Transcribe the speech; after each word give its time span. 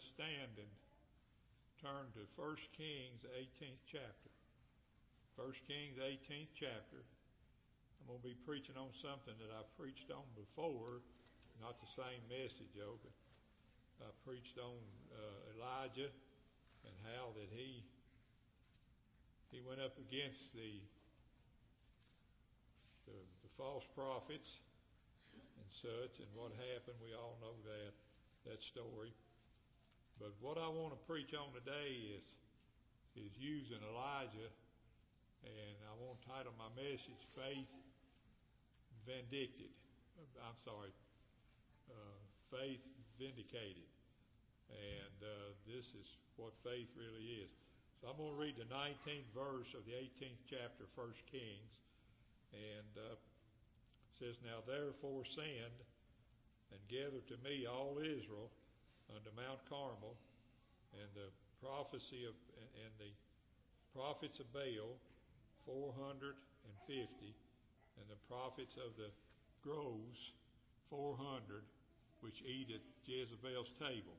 let's 0.00 0.16
stand 0.16 0.56
and 0.56 0.72
turn 1.76 2.08
to 2.16 2.24
1 2.40 2.72
Kings, 2.72 3.20
18th 3.36 3.84
chapter. 3.84 4.32
1 5.36 5.68
Kings, 5.68 6.00
18th 6.00 6.48
chapter. 6.56 7.04
I'm 8.00 8.08
going 8.08 8.24
to 8.24 8.28
be 8.32 8.38
preaching 8.48 8.80
on 8.80 8.88
something 9.04 9.36
that 9.36 9.52
I 9.52 9.60
preached 9.76 10.08
on 10.08 10.24
before, 10.32 11.04
not 11.60 11.76
the 11.84 11.92
same 12.00 12.24
message, 12.32 12.72
though, 12.72 12.96
but 12.96 13.12
I 14.00 14.08
preached 14.24 14.56
on 14.56 14.80
uh, 15.12 15.52
Elijah 15.52 16.08
and 16.08 16.94
how 17.04 17.36
that 17.36 17.52
he 17.52 17.84
he 19.52 19.60
went 19.60 19.84
up 19.84 20.00
against 20.00 20.40
the 20.56 20.80
the, 23.04 23.20
the 23.44 23.52
false 23.60 23.84
prophets 23.92 24.48
and 25.36 25.68
such, 25.76 26.24
and 26.24 26.30
what 26.32 26.56
happened. 26.72 26.96
We 27.04 27.12
all 27.12 27.36
know 27.44 27.52
that 27.68 27.92
that 28.48 28.64
story. 28.64 29.12
But 30.20 30.36
what 30.44 30.60
I 30.60 30.68
want 30.68 30.92
to 30.92 31.00
preach 31.08 31.32
on 31.32 31.48
today 31.56 32.20
is 32.20 32.28
is 33.16 33.32
using 33.40 33.80
Elijah, 33.80 34.52
and 35.42 35.76
I 35.88 35.96
want 35.96 36.20
to 36.20 36.24
title 36.28 36.52
my 36.60 36.68
message 36.76 37.24
"Faith 37.32 37.72
Vindicated." 39.08 39.72
I'm 40.44 40.60
sorry, 40.60 40.92
uh, 41.88 42.20
faith 42.52 42.84
vindicated. 43.16 43.88
And 44.68 45.16
uh, 45.24 45.56
this 45.64 45.88
is 45.96 46.08
what 46.36 46.52
faith 46.60 46.92
really 46.92 47.40
is. 47.40 47.50
So 47.98 48.12
I'm 48.12 48.20
going 48.20 48.36
to 48.36 48.40
read 48.40 48.56
the 48.60 48.68
19th 48.68 49.28
verse 49.32 49.72
of 49.72 49.88
the 49.88 49.96
18th 49.96 50.44
chapter, 50.44 50.84
1 50.94 51.08
Kings. 51.32 51.72
And 52.52 52.92
uh, 53.00 53.16
says, 54.20 54.36
Now 54.44 54.60
therefore 54.68 55.24
send 55.24 55.72
and 56.70 56.80
gather 56.92 57.24
to 57.32 57.36
me 57.42 57.64
all 57.64 57.96
Israel 57.98 58.52
unto 59.14 59.30
Mount 59.34 59.60
Carmel, 59.68 60.14
and 60.94 61.08
the 61.14 61.30
prophecy 61.62 62.26
of, 62.26 62.34
and, 62.58 62.70
and 62.86 62.92
the 62.98 63.12
prophets 63.94 64.40
of 64.40 64.48
Baal, 64.52 64.96
450, 65.66 66.34
and 66.90 68.06
the 68.08 68.20
prophets 68.26 68.74
of 68.80 68.96
the 68.96 69.10
groves, 69.62 70.32
400, 70.88 71.62
which 72.20 72.42
eat 72.42 72.72
at 72.74 72.82
Jezebel's 73.06 73.70
table. 73.78 74.16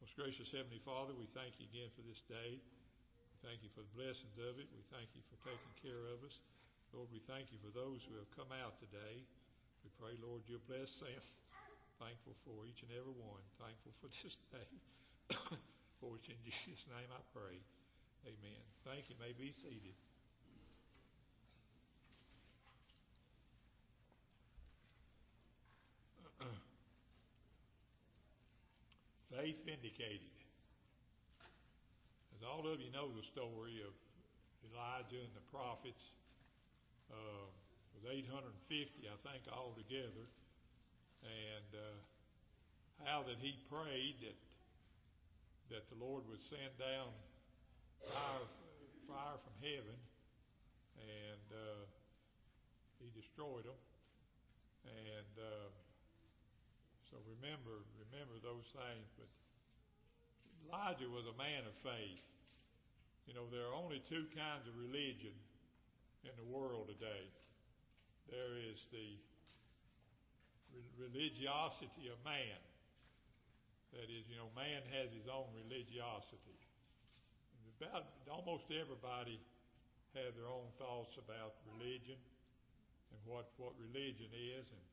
Most 0.00 0.14
gracious 0.16 0.52
Heavenly 0.52 0.80
Father, 0.84 1.16
we 1.16 1.26
thank 1.32 1.56
you 1.58 1.66
again 1.72 1.90
for 1.96 2.04
this 2.04 2.22
day. 2.28 2.56
We 2.56 3.36
thank 3.44 3.60
you 3.64 3.72
for 3.72 3.82
the 3.84 3.94
blessings 3.96 4.36
of 4.38 4.60
it. 4.60 4.68
We 4.72 4.84
thank 4.92 5.08
you 5.16 5.22
for 5.28 5.36
taking 5.44 5.74
care 5.80 6.08
of 6.12 6.24
us. 6.24 6.40
Lord, 6.94 7.08
we 7.12 7.20
thank 7.28 7.52
you 7.52 7.58
for 7.60 7.72
those 7.72 8.04
who 8.06 8.16
have 8.16 8.30
come 8.32 8.52
out 8.52 8.78
today. 8.80 9.24
We 9.84 9.90
pray, 10.00 10.14
Lord, 10.22 10.44
you'll 10.48 10.64
bless 10.68 10.96
them. 11.00 11.20
Thankful 11.96 12.36
for 12.44 12.68
each 12.68 12.84
and 12.84 12.92
every 12.92 13.16
one. 13.16 13.40
Thankful 13.56 13.92
for 14.00 14.12
this 14.12 14.36
day. 14.52 14.68
for 16.00 16.12
which 16.12 16.28
in 16.28 16.36
Jesus' 16.44 16.84
name 16.92 17.08
I 17.08 17.22
pray. 17.32 17.56
Amen. 18.28 18.60
Thank 18.84 19.08
you. 19.08 19.16
May 19.16 19.32
be 19.32 19.54
seated. 19.56 19.96
faith 29.32 29.64
vindicated. 29.64 30.36
As 32.36 32.44
all 32.44 32.68
of 32.68 32.76
you 32.80 32.92
know 32.92 33.08
the 33.16 33.24
story 33.24 33.80
of 33.80 33.96
Elijah 34.68 35.24
and 35.24 35.32
the 35.32 35.40
prophets, 35.48 36.12
uh, 37.08 37.48
with 37.96 38.12
850, 38.12 39.08
I 39.08 39.16
think, 39.24 39.48
altogether, 39.48 40.28
and 41.26 41.70
uh, 41.74 43.06
how 43.10 43.22
that 43.22 43.36
he 43.40 43.58
prayed 43.70 44.16
that 44.22 44.38
that 45.70 45.82
the 45.90 45.98
Lord 45.98 46.22
would 46.30 46.38
send 46.38 46.70
down 46.78 47.10
fire, 48.06 48.46
fire 49.10 49.38
from 49.42 49.56
heaven, 49.58 49.98
and 51.02 51.46
uh, 51.50 51.82
he 53.02 53.10
destroyed 53.18 53.66
them, 53.66 53.80
and 54.86 55.32
uh, 55.42 55.66
so 57.10 57.18
remember, 57.26 57.82
remember 57.98 58.38
those 58.42 58.66
things. 58.70 59.06
But 59.18 59.30
Elijah 60.70 61.10
was 61.10 61.26
a 61.26 61.34
man 61.34 61.66
of 61.66 61.74
faith. 61.74 62.22
You 63.26 63.34
know, 63.34 63.50
there 63.50 63.66
are 63.66 63.74
only 63.74 64.02
two 64.06 64.30
kinds 64.38 64.70
of 64.70 64.74
religion 64.78 65.34
in 66.22 66.34
the 66.38 66.46
world 66.46 66.86
today. 66.94 67.26
There 68.30 68.54
is 68.54 68.86
the 68.94 69.18
religiosity 70.98 72.08
of 72.08 72.18
man. 72.24 72.60
That 73.94 74.10
is, 74.12 74.28
you 74.28 74.36
know, 74.36 74.52
man 74.52 74.82
has 74.92 75.08
his 75.14 75.24
own 75.30 75.48
religiosity. 75.56 76.60
About 77.80 78.08
almost 78.32 78.68
everybody 78.72 79.40
have 80.16 80.32
their 80.32 80.48
own 80.48 80.68
thoughts 80.80 81.16
about 81.20 81.60
religion 81.76 82.16
and 83.12 83.20
what 83.28 83.52
what 83.60 83.76
religion 83.76 84.32
is, 84.32 84.64
and 84.64 84.84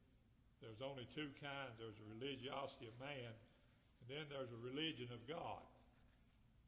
there's 0.60 0.84
only 0.84 1.08
two 1.16 1.32
kinds. 1.40 1.76
There's 1.80 1.96
a 1.96 2.08
religiosity 2.12 2.92
of 2.92 2.96
man, 3.00 3.32
and 3.32 4.06
then 4.08 4.28
there's 4.28 4.52
a 4.52 4.62
religion 4.64 5.08
of 5.16 5.24
God, 5.28 5.64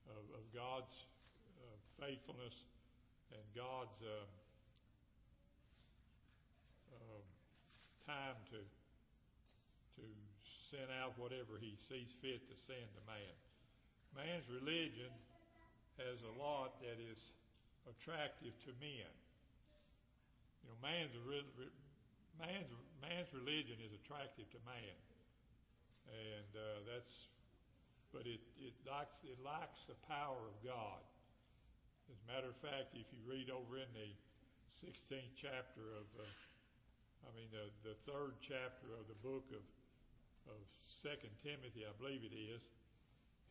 of, 0.07 0.23
of 0.39 0.43
God's 0.55 0.95
uh, 1.59 1.75
faithfulness 1.99 2.55
and 3.31 3.43
God's 3.55 3.99
uh, 4.03 4.23
uh, 6.95 7.23
time 8.07 8.39
to 8.55 8.59
to 9.97 10.05
send 10.71 10.91
out 11.01 11.15
whatever 11.15 11.57
He 11.59 11.77
sees 11.87 12.11
fit 12.19 12.43
to 12.49 12.55
send 12.67 12.87
to 12.95 13.01
man. 13.07 13.35
Man's 14.15 14.47
religion 14.47 15.11
has 15.99 16.19
a 16.23 16.33
lot 16.39 16.79
that 16.83 16.99
is 16.99 17.19
attractive 17.87 18.55
to 18.67 18.71
men. 18.79 19.11
You 20.63 20.71
know, 20.71 20.77
man's 20.81 21.13
man's 22.39 22.71
man's 22.99 23.29
religion 23.31 23.77
is 23.83 23.93
attractive 24.03 24.49
to 24.51 24.59
man, 24.65 24.97
and 26.09 26.51
uh, 26.55 26.63
that's. 26.89 27.31
But 28.15 28.23
it 28.31 28.39
it 28.55 28.71
lacks 28.87 29.19
it 29.27 29.35
lacks 29.43 29.83
the 29.91 29.99
power 30.07 30.39
of 30.39 30.55
God. 30.63 31.03
As 32.07 32.15
a 32.15 32.27
matter 32.31 32.47
of 32.47 32.55
fact, 32.63 32.95
if 32.95 33.03
you 33.11 33.19
read 33.27 33.51
over 33.51 33.75
in 33.75 33.91
the 33.91 34.07
16th 34.79 35.35
chapter 35.35 35.83
of, 35.99 36.07
uh, 36.15 36.23
I 37.27 37.29
mean 37.35 37.51
the 37.51 37.67
the 37.83 37.95
third 38.07 38.39
chapter 38.39 38.95
of 38.95 39.11
the 39.11 39.19
book 39.19 39.51
of 39.51 39.59
of 40.49 40.59
Second 40.87 41.33
Timothy, 41.43 41.85
I 41.85 41.93
believe 41.97 42.25
it 42.25 42.35
is, 42.35 42.61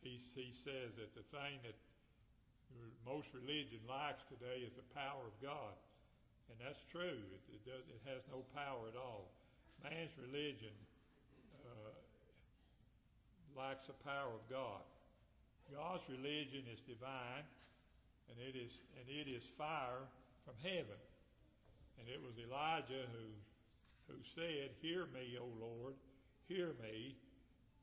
he 0.03 0.21
he 0.35 0.53
says 0.53 0.93
that 0.99 1.15
the 1.15 1.25
thing 1.33 1.59
that 1.63 1.75
most 3.05 3.29
religion 3.31 3.79
lacks 3.87 4.25
today 4.27 4.65
is 4.65 4.73
the 4.75 4.87
power 4.93 5.23
of 5.23 5.35
God. 5.39 5.75
And 6.49 6.57
that's 6.61 6.81
true. 6.91 7.17
It, 7.31 7.41
it, 7.49 7.61
does, 7.65 7.81
it 7.89 8.01
has 8.05 8.21
no 8.29 8.45
power 8.53 8.85
at 8.89 8.97
all. 8.97 9.31
Man's 9.81 10.13
religion 10.17 10.73
uh, 11.65 11.93
lacks 13.57 13.87
the 13.87 13.97
power 14.05 14.33
of 14.33 14.43
God. 14.49 14.83
God's 15.73 16.05
religion 16.09 16.65
is 16.69 16.77
divine, 16.85 17.45
and 18.29 18.37
it 18.37 18.53
is 18.53 18.69
and 19.01 19.05
it 19.09 19.25
is 19.25 19.41
fire 19.57 20.05
from 20.45 20.53
heaven. 20.61 21.01
And 21.97 22.05
it 22.05 22.21
was 22.21 22.37
Elijah 22.37 23.09
who 23.09 23.27
who 24.13 24.21
said, 24.21 24.77
"Hear 24.81 25.09
me, 25.09 25.37
O 25.41 25.49
Lord, 25.57 25.97
hear 26.47 26.75
me, 26.81 27.15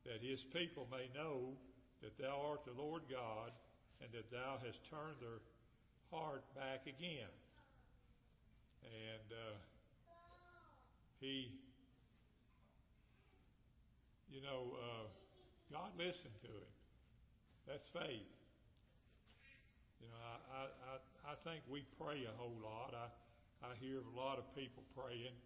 that 0.04 0.22
His 0.22 0.42
people 0.42 0.88
may 0.90 1.08
know 1.14 1.54
that 2.02 2.18
Thou 2.18 2.40
art 2.50 2.64
the 2.64 2.80
Lord 2.80 3.02
God, 3.10 3.52
and 4.00 4.10
that 4.12 4.30
Thou 4.30 4.58
hast 4.64 4.78
turned 4.90 5.16
their 5.20 5.40
heart 6.10 6.42
back 6.54 6.86
again." 6.86 7.28
and 8.82 9.28
uh, 9.32 9.56
he, 11.20 11.52
you 14.30 14.42
know, 14.42 14.76
uh, 14.76 15.06
God 15.72 15.90
listened 15.98 16.34
to 16.42 16.48
him. 16.48 16.72
That's 17.66 17.86
faith. 17.86 18.28
You 20.02 20.08
know, 20.10 20.18
I, 20.50 20.66
I, 20.66 21.32
I 21.32 21.34
think 21.46 21.62
we 21.70 21.84
pray 22.00 22.26
a 22.26 22.34
whole 22.36 22.58
lot. 22.62 22.94
I, 22.94 23.06
I 23.64 23.70
hear 23.78 24.02
a 24.02 24.14
lot 24.18 24.38
of 24.38 24.44
people 24.54 24.82
praying, 24.98 25.36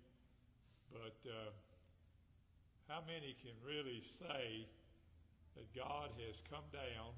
but 0.90 1.16
uh, 1.28 1.52
how 2.88 3.02
many 3.02 3.34
can 3.42 3.54
really 3.66 4.02
say 4.22 4.66
that 5.58 5.66
God 5.74 6.14
has 6.22 6.38
come 6.46 6.62
down 6.70 7.10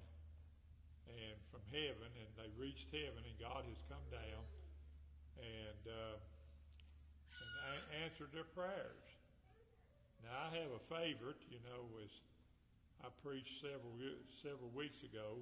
and 1.12 1.36
from 1.52 1.60
heaven 1.68 2.08
and 2.08 2.28
they 2.40 2.48
reached 2.56 2.88
heaven 2.88 3.20
and 3.20 3.36
God 3.36 3.68
has 3.68 3.80
come 3.88 4.04
down 4.08 4.42
and, 5.36 5.82
uh, 5.84 6.16
and 6.16 7.52
a- 7.68 7.88
answered 8.04 8.32
their 8.32 8.48
prayers. 8.56 9.04
Now 10.24 10.48
I 10.48 10.56
have 10.56 10.72
a 10.72 10.82
favorite, 10.88 11.40
you 11.52 11.60
know, 11.68 11.84
was 11.92 12.10
I 13.04 13.08
preached 13.22 13.62
several 13.62 13.94
several 14.42 14.72
weeks 14.74 14.98
ago. 15.04 15.38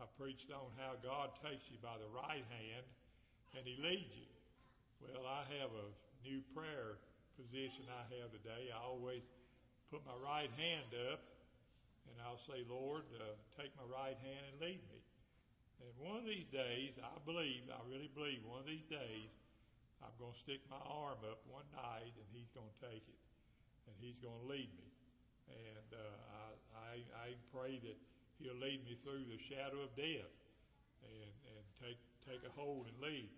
I 0.00 0.10
preached 0.18 0.50
on 0.50 0.72
how 0.74 0.98
God 1.04 1.30
takes 1.38 1.62
you 1.70 1.78
by 1.78 1.94
the 2.00 2.10
right 2.10 2.42
hand 2.48 2.84
and 3.54 3.62
He 3.62 3.76
leads 3.76 4.10
you. 4.16 4.26
Well, 5.04 5.28
I 5.28 5.44
have 5.60 5.70
a 5.70 5.86
new 6.26 6.40
prayer 6.56 6.98
position 7.34 7.86
I 7.90 8.04
have 8.18 8.30
today. 8.32 8.70
I 8.70 8.78
always 8.78 9.22
put 9.90 10.02
my 10.06 10.16
right 10.22 10.50
hand 10.58 10.90
up 11.12 11.22
and 12.10 12.16
I'll 12.22 12.42
say, 12.46 12.62
Lord, 12.68 13.04
uh, 13.16 13.34
take 13.56 13.72
my 13.74 13.86
right 13.88 14.16
hand 14.18 14.42
and 14.52 14.56
lead 14.60 14.82
me. 14.92 15.00
And 15.82 15.90
one 15.98 16.16
of 16.20 16.26
these 16.28 16.46
days, 16.52 16.94
I 17.00 17.18
believe, 17.26 17.66
I 17.68 17.80
really 17.90 18.10
believe, 18.12 18.44
one 18.46 18.62
of 18.62 18.68
these 18.68 18.86
days, 18.86 19.30
I'm 20.04 20.14
going 20.20 20.32
to 20.32 20.42
stick 20.44 20.60
my 20.68 20.80
arm 20.84 21.18
up 21.24 21.40
one 21.48 21.66
night, 21.72 22.12
and 22.12 22.28
He's 22.30 22.48
going 22.52 22.68
to 22.68 22.80
take 22.92 23.04
it, 23.04 23.20
and 23.88 23.94
He's 23.98 24.16
going 24.20 24.36
to 24.36 24.48
lead 24.48 24.68
me. 24.68 24.88
And 25.48 25.88
uh, 25.92 26.16
I, 26.30 26.46
I, 26.76 26.94
I 27.20 27.28
pray 27.52 27.80
that 27.80 27.98
He'll 28.38 28.58
lead 28.60 28.84
me 28.84 29.00
through 29.00 29.24
the 29.24 29.40
shadow 29.48 29.80
of 29.84 29.92
death, 29.96 30.34
and 31.04 31.32
and 31.52 31.64
take 31.80 32.00
take 32.24 32.42
a 32.44 32.52
hold 32.52 32.88
and 32.88 32.96
lead. 33.00 33.30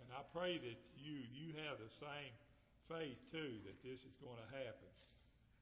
And 0.00 0.08
I 0.12 0.22
pray 0.32 0.56
that 0.56 0.78
you 0.96 1.16
you 1.32 1.56
have 1.68 1.80
the 1.80 1.92
same 2.00 2.32
faith 2.88 3.20
too 3.30 3.60
that 3.68 3.76
this 3.84 4.00
is 4.00 4.16
going 4.24 4.40
to 4.40 4.48
happen. 4.56 4.92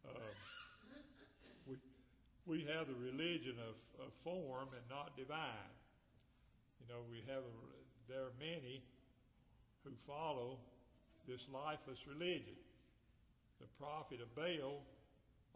Um, 0.07 0.37
we 1.67 1.75
we 2.47 2.63
have 2.71 2.87
the 2.87 2.95
religion 2.95 3.59
of, 3.59 3.75
of 3.99 4.15
form 4.23 4.71
and 4.71 4.87
not 4.87 5.19
divine. 5.19 5.75
You 6.79 6.87
know, 6.95 7.03
we 7.11 7.27
have 7.27 7.43
a, 7.43 7.55
there 8.07 8.23
are 8.23 8.37
many 8.39 8.87
who 9.83 9.91
follow 10.07 10.59
this 11.27 11.43
lifeless 11.51 11.99
religion. 12.07 12.55
The 13.59 13.67
prophet 13.83 14.23
of 14.23 14.31
Baal 14.39 14.87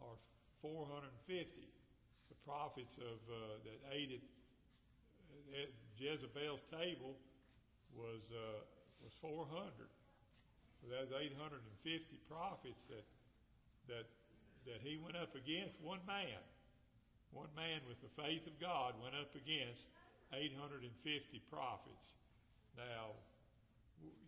are 0.02 0.19
450. 0.62 1.06
The 1.31 2.38
prophets 2.43 2.99
of 2.99 3.19
uh, 3.31 3.62
that 3.62 3.78
at 5.55 5.70
Jezebel's 5.99 6.67
table 6.70 7.14
was 7.94 8.22
uh, 8.34 8.67
was 9.02 9.14
400. 9.20 9.70
That's 10.88 11.12
850 11.12 11.61
prophets 12.29 12.81
that 12.88 13.05
that 13.88 14.06
that 14.69 14.81
he 14.85 14.97
went 14.97 15.17
up 15.17 15.35
against. 15.37 15.77
One 15.81 16.00
man, 16.06 16.41
one 17.32 17.53
man 17.56 17.81
with 17.88 18.00
the 18.00 18.12
faith 18.17 18.47
of 18.47 18.56
God 18.61 18.97
went 19.00 19.15
up 19.17 19.32
against 19.37 19.88
850 20.32 20.88
prophets. 21.50 22.06
Now, 22.79 23.19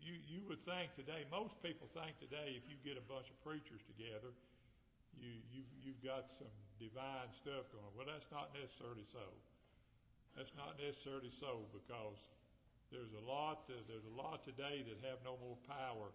you 0.02 0.18
you 0.28 0.44
would 0.48 0.60
think 0.60 0.92
today, 0.92 1.24
most 1.30 1.56
people 1.62 1.88
think 1.96 2.18
today, 2.20 2.58
if 2.58 2.68
you 2.68 2.76
get 2.84 3.00
a 3.00 3.06
bunch 3.08 3.32
of 3.32 3.36
preachers 3.40 3.80
together, 3.88 4.34
you 5.16 5.40
you've 5.48 5.72
you've 5.80 6.02
got 6.04 6.28
some 6.36 6.52
divine 6.76 7.30
stuff 7.32 7.70
going. 7.72 7.84
on. 7.86 7.92
Well, 7.96 8.08
that's 8.08 8.28
not 8.28 8.52
necessarily 8.52 9.06
so. 9.08 9.24
That's 10.36 10.52
not 10.56 10.80
necessarily 10.80 11.32
so 11.32 11.68
because 11.76 12.18
there's 12.90 13.12
a 13.16 13.24
lot 13.24 13.68
there's 13.68 14.04
a 14.04 14.16
lot 14.16 14.44
today 14.44 14.84
that 14.84 14.96
have 15.08 15.20
no 15.24 15.36
more 15.40 15.56
power 15.64 16.12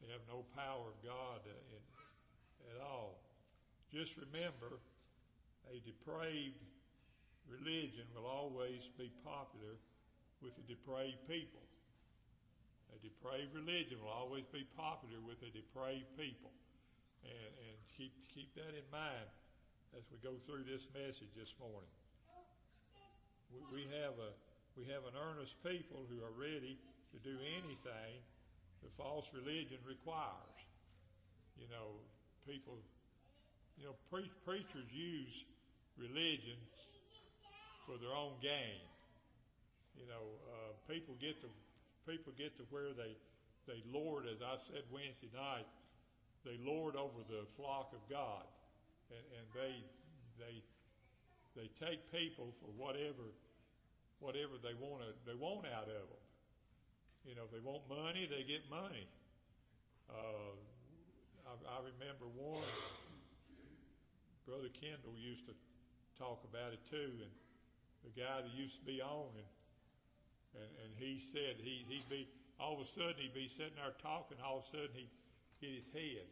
they 0.00 0.08
have 0.14 0.22
no 0.30 0.46
power 0.54 0.86
of 0.86 0.98
God 1.02 1.42
uh, 1.42 1.74
in, 1.74 1.82
at 2.74 2.80
all. 2.82 3.18
Just 3.92 4.14
remember, 4.20 4.78
a 5.68 5.80
depraved 5.82 6.60
religion 7.48 8.04
will 8.14 8.28
always 8.28 8.84
be 9.00 9.10
popular 9.24 9.80
with 10.44 10.54
a 10.60 10.64
depraved 10.68 11.24
people. 11.26 11.64
A 12.94 12.98
depraved 13.00 13.52
religion 13.52 13.98
will 14.00 14.12
always 14.12 14.46
be 14.52 14.64
popular 14.76 15.18
with 15.20 15.40
a 15.42 15.50
depraved 15.50 16.08
people. 16.16 16.52
And, 17.24 17.52
and 17.68 17.76
keep, 17.96 18.14
keep 18.30 18.54
that 18.54 18.76
in 18.76 18.86
mind 18.92 19.28
as 19.96 20.04
we 20.12 20.20
go 20.22 20.36
through 20.46 20.68
this 20.68 20.84
message 20.94 21.32
this 21.34 21.50
morning. 21.58 21.90
We, 23.50 23.60
we, 23.72 23.82
have 23.98 24.14
a, 24.20 24.30
we 24.76 24.84
have 24.92 25.08
an 25.08 25.16
earnest 25.16 25.56
people 25.64 26.04
who 26.06 26.20
are 26.20 26.34
ready 26.36 26.76
to 27.12 27.18
do 27.24 27.34
anything 27.58 28.20
the 28.82 28.90
false 28.96 29.26
religion 29.34 29.78
requires. 29.86 30.58
You 31.58 31.66
know, 31.70 31.98
people, 32.46 32.78
you 33.76 33.86
know, 33.86 33.96
pre- 34.10 34.30
preachers 34.46 34.86
use 34.92 35.34
religion 35.98 36.56
for 37.86 37.98
their 37.98 38.14
own 38.14 38.38
gain. 38.40 38.84
You 39.98 40.06
know, 40.06 40.24
uh, 40.46 40.72
people 40.86 41.18
get 41.18 41.40
to 41.42 41.50
people 42.06 42.32
get 42.38 42.56
to 42.56 42.64
where 42.70 42.94
they 42.94 43.18
they 43.66 43.82
lord, 43.90 44.24
as 44.30 44.40
I 44.40 44.56
said 44.56 44.86
Wednesday 44.92 45.28
night, 45.34 45.66
they 46.46 46.56
lord 46.62 46.94
over 46.94 47.20
the 47.28 47.44
flock 47.58 47.92
of 47.92 48.00
God, 48.08 48.46
and, 49.10 49.24
and 49.34 49.46
they 49.52 49.74
they 50.38 50.62
they 51.58 51.68
take 51.82 52.00
people 52.14 52.54
for 52.62 52.70
whatever 52.78 53.26
whatever 54.20 54.54
they 54.62 54.74
want 54.78 55.02
to 55.02 55.10
they 55.26 55.34
want 55.34 55.66
out 55.66 55.90
of 55.90 56.06
them. 56.06 56.27
If 57.48 57.56
they 57.56 57.64
want 57.64 57.88
money, 57.88 58.28
they 58.28 58.44
get 58.44 58.68
money. 58.68 59.08
Uh, 60.12 60.52
I, 61.48 61.52
I 61.56 61.78
remember 61.80 62.28
one, 62.36 62.60
Brother 64.44 64.68
Kendall 64.76 65.16
used 65.16 65.48
to 65.48 65.56
talk 66.20 66.44
about 66.44 66.76
it 66.76 66.84
too, 66.92 67.08
and 67.24 67.32
the 68.04 68.12
guy 68.12 68.44
that 68.44 68.52
used 68.52 68.76
to 68.76 68.84
be 68.84 69.00
on, 69.00 69.32
and 69.32 69.48
and, 70.60 70.68
and 70.76 70.90
he 71.00 71.16
said 71.16 71.56
he 71.56 71.88
he'd 71.88 72.04
be 72.12 72.28
all 72.60 72.76
of 72.76 72.84
a 72.84 72.88
sudden 72.92 73.16
he'd 73.16 73.32
be 73.32 73.48
sitting 73.48 73.80
there 73.80 73.96
talking, 73.96 74.36
all 74.44 74.60
of 74.60 74.68
a 74.68 74.76
sudden 74.76 74.92
he'd 74.92 75.12
hit 75.64 75.72
his 75.72 75.88
head, 75.88 76.28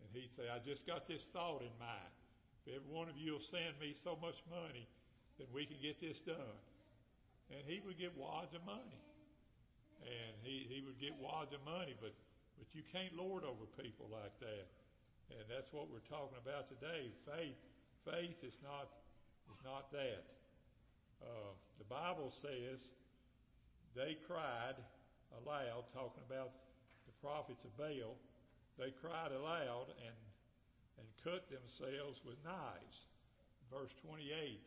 and 0.00 0.08
he'd 0.16 0.32
say, 0.32 0.48
"I 0.48 0.56
just 0.64 0.88
got 0.88 1.04
this 1.04 1.28
thought 1.28 1.60
in 1.60 1.74
mind. 1.76 2.12
If 2.64 2.80
every 2.80 2.88
one 2.88 3.12
of 3.12 3.20
you 3.20 3.36
will 3.36 3.44
send 3.44 3.76
me 3.76 3.92
so 3.92 4.16
much 4.16 4.40
money, 4.48 4.88
then 5.36 5.52
we 5.52 5.68
can 5.68 5.76
get 5.84 6.00
this 6.00 6.16
done." 6.16 6.56
And 7.52 7.60
he 7.68 7.84
would 7.84 8.00
get 8.00 8.16
wads 8.16 8.56
of 8.56 8.64
money 8.64 9.11
and 10.02 10.32
he, 10.42 10.66
he 10.66 10.82
would 10.82 10.98
get 10.98 11.14
wads 11.18 11.54
of 11.54 11.62
money, 11.62 11.94
but, 11.98 12.14
but 12.58 12.68
you 12.74 12.82
can't 12.90 13.14
lord 13.14 13.44
over 13.46 13.66
people 13.78 14.10
like 14.10 14.34
that. 14.42 14.66
And 15.30 15.44
that's 15.48 15.72
what 15.72 15.88
we're 15.88 16.04
talking 16.10 16.36
about 16.36 16.68
today. 16.68 17.14
Faith, 17.24 17.58
faith 18.04 18.38
is 18.44 18.58
not, 18.60 18.90
is 19.48 19.62
not 19.64 19.90
that. 19.92 20.26
Uh, 21.22 21.54
the 21.78 21.88
Bible 21.88 22.30
says 22.34 22.82
they 23.94 24.18
cried 24.26 24.76
aloud, 25.40 25.88
talking 25.94 26.22
about 26.26 26.50
the 27.06 27.14
prophets 27.22 27.64
of 27.64 27.72
Baal. 27.78 28.18
They 28.78 28.90
cried 28.90 29.32
aloud 29.32 29.92
and, 30.02 30.18
and 30.98 31.06
cut 31.22 31.48
themselves 31.48 32.20
with 32.24 32.36
knives. 32.44 33.06
Verse 33.70 33.94
28 34.04 34.60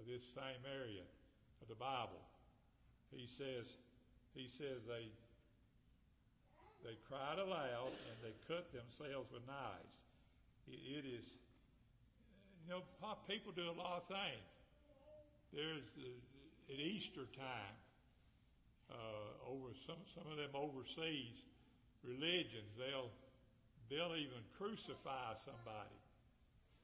of 0.00 0.04
this 0.06 0.24
same 0.34 0.62
area 0.68 1.06
of 1.62 1.68
the 1.68 1.78
Bible. 1.78 2.20
He 3.14 3.28
says, 3.30 3.78
he 4.34 4.50
says 4.50 4.82
they 4.86 5.06
they 6.82 6.98
cried 7.08 7.38
aloud 7.38 7.94
and 7.94 8.16
they 8.20 8.34
cut 8.44 8.68
themselves 8.74 9.30
with 9.32 9.40
knives. 9.48 9.94
it, 10.68 11.00
it 11.00 11.04
is, 11.08 11.24
you 12.60 12.76
know, 12.76 12.84
people 13.24 13.56
do 13.56 13.64
a 13.64 13.78
lot 13.78 14.04
of 14.04 14.06
things. 14.12 14.44
There's 15.54 15.88
uh, 15.96 16.74
at 16.74 16.76
Easter 16.76 17.24
time, 17.32 17.76
uh, 18.90 19.48
over 19.48 19.72
some 19.86 20.02
some 20.12 20.26
of 20.28 20.36
them 20.36 20.52
overseas 20.52 21.46
religions, 22.02 22.68
they'll 22.76 23.14
they'll 23.88 24.18
even 24.18 24.42
crucify 24.58 25.38
somebody, 25.46 26.00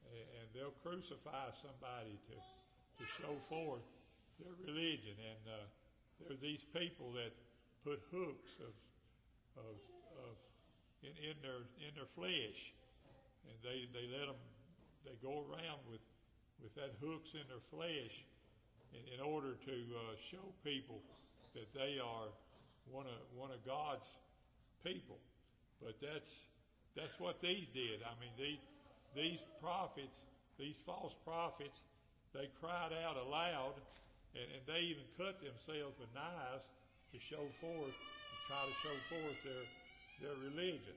and 0.07 0.47
they'll 0.55 0.79
crucify 0.81 1.51
somebody 1.61 2.15
to 2.31 2.35
to 2.39 3.03
show 3.21 3.35
forth 3.51 3.85
their 4.39 4.55
religion 4.65 5.19
and. 5.19 5.43
Uh, 5.45 5.67
there 6.27 6.37
are 6.37 6.41
these 6.41 6.61
people 6.73 7.11
that 7.17 7.33
put 7.83 7.99
hooks 8.11 8.53
of, 8.61 8.73
of, 9.57 9.75
of 10.21 10.33
in, 11.01 11.13
in 11.17 11.35
their 11.41 11.65
in 11.81 11.91
their 11.97 12.09
flesh, 12.09 12.73
and 13.49 13.55
they 13.65 13.89
they 13.89 14.05
let 14.13 14.29
them 14.29 14.41
they 15.05 15.17
go 15.21 15.41
around 15.49 15.81
with 15.89 16.01
with 16.61 16.73
that 16.75 16.93
hooks 17.01 17.33
in 17.33 17.45
their 17.49 17.63
flesh 17.73 18.21
in, 18.93 19.01
in 19.17 19.19
order 19.19 19.57
to 19.65 19.75
uh, 19.97 20.13
show 20.21 20.53
people 20.63 21.01
that 21.53 21.73
they 21.73 21.97
are 21.97 22.29
one 22.89 23.05
of 23.09 23.19
one 23.33 23.49
of 23.49 23.65
God's 23.65 24.05
people. 24.85 25.17
But 25.81 25.97
that's 26.01 26.45
that's 26.95 27.19
what 27.19 27.41
these 27.41 27.67
did. 27.73 28.05
I 28.05 28.13
mean, 28.21 28.33
these 28.37 28.61
these 29.15 29.41
prophets, 29.59 30.17
these 30.59 30.77
false 30.85 31.13
prophets, 31.25 31.81
they 32.33 32.49
cried 32.61 32.93
out 33.03 33.17
aloud 33.17 33.73
and, 34.35 34.45
and 34.55 34.61
they 34.67 34.85
even 34.87 35.03
cut 35.17 35.41
themselves 35.41 35.97
with 35.99 36.07
knives 36.13 36.63
to 37.11 37.19
show 37.19 37.51
forth, 37.59 37.93
to 37.95 38.37
try 38.47 38.63
to 38.65 38.75
show 38.81 38.97
forth 39.09 39.43
their, 39.43 39.67
their 40.19 40.35
religion. 40.35 40.95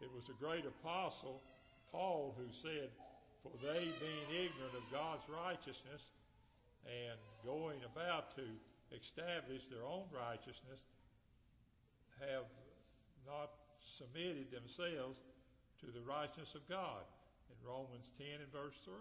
It 0.00 0.12
was 0.12 0.28
a 0.28 0.36
great 0.36 0.64
apostle, 0.66 1.42
Paul, 1.90 2.36
who 2.36 2.52
said, 2.52 2.90
For 3.42 3.52
they 3.62 3.92
being 4.00 4.28
ignorant 4.28 4.76
of 4.76 4.84
God's 4.92 5.24
righteousness 5.28 6.04
and 6.84 7.18
going 7.44 7.80
about 7.82 8.36
to 8.36 8.46
establish 8.94 9.66
their 9.66 9.82
own 9.82 10.06
righteousness, 10.14 10.78
have 12.22 12.46
not 13.26 13.50
submitted 13.82 14.54
themselves 14.54 15.18
to 15.82 15.90
the 15.90 16.00
righteousness 16.06 16.54
of 16.54 16.64
God 16.70 17.02
in 17.50 17.56
Romans 17.66 18.06
10 18.16 18.40
and 18.40 18.52
verse 18.52 18.78
3. 18.86 18.94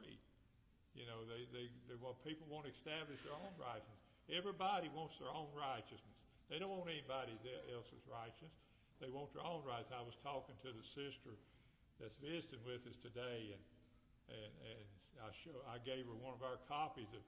You 0.98 1.06
know, 1.06 1.28
they, 1.28 1.46
they, 1.52 1.68
they 1.86 1.96
well, 2.00 2.18
people 2.24 2.48
want 2.48 2.66
to 2.66 2.72
establish 2.72 3.20
their 3.22 3.36
own 3.36 3.54
righteousness. 3.60 4.02
Everybody 4.32 4.90
wants 4.90 5.20
their 5.22 5.30
own 5.30 5.52
righteousness. 5.54 6.15
They 6.50 6.62
don't 6.62 6.70
want 6.70 6.88
anybody 6.90 7.34
else's 7.74 8.06
righteousness. 8.06 8.54
They 9.02 9.12
want 9.12 9.34
their 9.36 9.44
own 9.44 9.66
rights. 9.66 9.92
I 9.92 10.06
was 10.06 10.16
talking 10.24 10.56
to 10.64 10.70
the 10.72 10.86
sister 10.96 11.36
that's 12.00 12.16
visiting 12.22 12.64
with 12.64 12.86
us 12.88 12.96
today, 13.04 13.52
and 13.56 13.64
and, 14.30 14.52
and 14.66 14.82
I 15.22 15.30
show, 15.46 15.54
I 15.70 15.78
gave 15.86 16.10
her 16.10 16.18
one 16.18 16.34
of 16.34 16.42
our 16.42 16.58
copies 16.66 17.10
of 17.14 17.22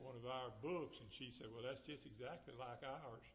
one 0.00 0.16
of 0.16 0.24
our 0.24 0.48
books, 0.64 0.96
and 1.00 1.08
she 1.12 1.28
said, 1.28 1.52
"Well, 1.52 1.64
that's 1.64 1.84
just 1.84 2.08
exactly 2.08 2.56
like 2.56 2.80
ours." 2.80 3.26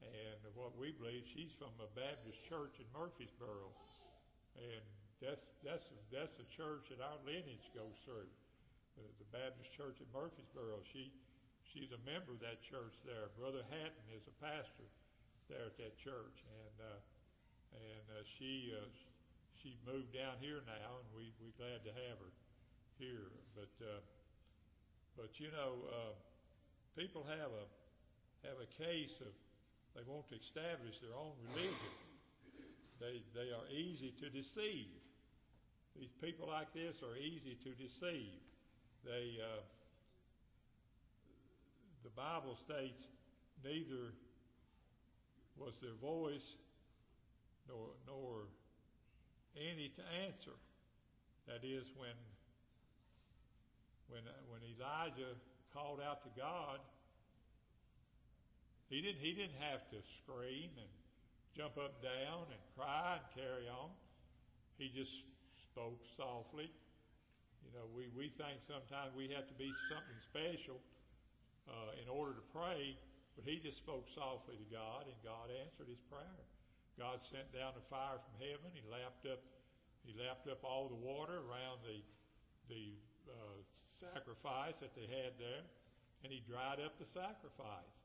And 0.00 0.40
what 0.56 0.72
we 0.80 0.96
believe, 0.96 1.28
she's 1.28 1.52
from 1.60 1.76
a 1.76 1.88
Baptist 1.92 2.40
church 2.48 2.80
in 2.80 2.88
Murfreesboro, 2.96 3.68
and 4.56 4.84
that's 5.20 5.44
that's 5.60 5.92
that's 6.08 6.32
the 6.40 6.48
church 6.56 6.88
that 6.88 7.04
our 7.04 7.20
lineage 7.28 7.68
goes 7.76 7.92
through, 8.08 8.28
the, 8.96 9.28
Baptist 9.28 9.68
church 9.76 10.00
in 10.00 10.08
Murfreesboro. 10.08 10.80
She 10.88 11.12
she's 11.72 11.94
a 11.94 12.02
member 12.02 12.34
of 12.34 12.42
that 12.42 12.58
church 12.66 12.98
there. 13.06 13.30
Brother 13.38 13.62
Hatton 13.70 14.06
is 14.10 14.26
a 14.26 14.34
pastor 14.42 14.90
there 15.46 15.70
at 15.70 15.78
that 15.78 15.94
church, 15.98 16.42
and 16.42 16.76
uh, 16.82 17.00
and 17.74 18.06
uh, 18.10 18.26
she 18.26 18.74
uh, 18.74 18.86
she 19.62 19.78
moved 19.86 20.10
down 20.10 20.38
here 20.42 20.62
now, 20.66 20.98
and 20.98 21.08
we 21.14 21.30
we 21.38 21.54
glad 21.54 21.86
to 21.86 21.94
have 21.94 22.18
her 22.18 22.32
here. 22.98 23.30
But 23.54 23.70
uh, 23.78 24.02
but 25.14 25.38
you 25.38 25.54
know, 25.54 25.86
uh, 25.86 26.14
people 26.98 27.22
have 27.26 27.54
a 27.54 27.66
have 28.46 28.58
a 28.58 28.68
case 28.74 29.14
of 29.22 29.30
they 29.94 30.02
want 30.06 30.26
to 30.30 30.36
establish 30.38 30.98
their 30.98 31.14
own 31.14 31.34
religion. 31.50 31.94
They 32.98 33.22
they 33.30 33.54
are 33.54 33.66
easy 33.70 34.10
to 34.18 34.26
deceive. 34.30 34.90
These 35.98 36.14
people 36.22 36.46
like 36.46 36.72
this 36.74 37.02
are 37.02 37.18
easy 37.18 37.58
to 37.62 37.70
deceive. 37.74 38.38
They 39.04 39.38
uh, 39.42 39.62
the 42.02 42.10
Bible 42.10 42.56
states 42.56 43.02
neither 43.64 44.14
was 45.56 45.74
their 45.82 45.96
voice 46.00 46.56
nor 47.68 47.88
nor 48.06 48.48
any 49.56 49.88
to 49.88 50.02
answer. 50.24 50.56
That 51.46 51.64
is 51.64 51.84
when 51.96 52.16
when 54.08 54.22
when 54.48 54.60
Elijah 54.64 55.36
called 55.72 56.00
out 56.00 56.22
to 56.24 56.30
God, 56.38 56.80
he 58.88 59.00
didn't 59.00 59.20
he 59.20 59.32
didn't 59.32 59.60
have 59.60 59.88
to 59.90 59.98
scream 60.08 60.70
and 60.78 60.90
jump 61.56 61.76
up 61.76 62.00
and 62.00 62.02
down 62.02 62.48
and 62.48 62.60
cry 62.76 63.18
and 63.20 63.26
carry 63.34 63.68
on. 63.68 63.90
He 64.78 64.88
just 64.88 65.24
spoke 65.60 66.00
softly. 66.16 66.70
You 67.60 67.70
know, 67.76 67.86
we, 67.94 68.08
we 68.16 68.32
think 68.34 68.58
sometimes 68.66 69.14
we 69.14 69.28
have 69.36 69.46
to 69.46 69.54
be 69.54 69.70
something 69.86 70.18
special 70.24 70.80
uh, 71.68 71.96
in 72.00 72.08
order 72.08 72.32
to 72.32 72.44
pray, 72.54 72.96
but 73.36 73.44
he 73.44 73.60
just 73.60 73.76
spoke 73.76 74.08
softly 74.12 74.56
to 74.56 74.68
God, 74.68 75.08
and 75.08 75.16
God 75.24 75.48
answered 75.50 75.88
his 75.88 76.00
prayer. 76.08 76.44
God 76.98 77.20
sent 77.20 77.48
down 77.52 77.72
a 77.76 77.84
fire 77.88 78.20
from 78.20 78.36
heaven. 78.40 78.68
He 78.76 78.84
lapped 78.88 79.24
up 79.26 79.40
he 80.04 80.16
lapped 80.16 80.48
up 80.48 80.64
all 80.64 80.88
the 80.88 80.96
water 80.96 81.44
around 81.44 81.84
the 81.84 82.00
the 82.72 82.96
uh, 83.28 83.60
sacrifice 83.92 84.78
that 84.80 84.94
they 84.94 85.04
had 85.04 85.36
there, 85.36 85.64
and 86.24 86.32
he 86.32 86.40
dried 86.46 86.80
up 86.80 86.96
the 86.96 87.08
sacrifice. 87.08 87.96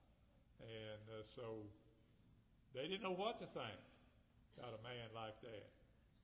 And 0.59 1.03
uh, 1.11 1.23
so 1.35 1.67
they 2.73 2.87
didn't 2.87 3.03
know 3.03 3.15
what 3.15 3.37
to 3.39 3.47
think 3.51 3.79
about 4.57 4.75
a 4.75 4.81
man 4.83 5.07
like 5.13 5.39
that. 5.43 5.67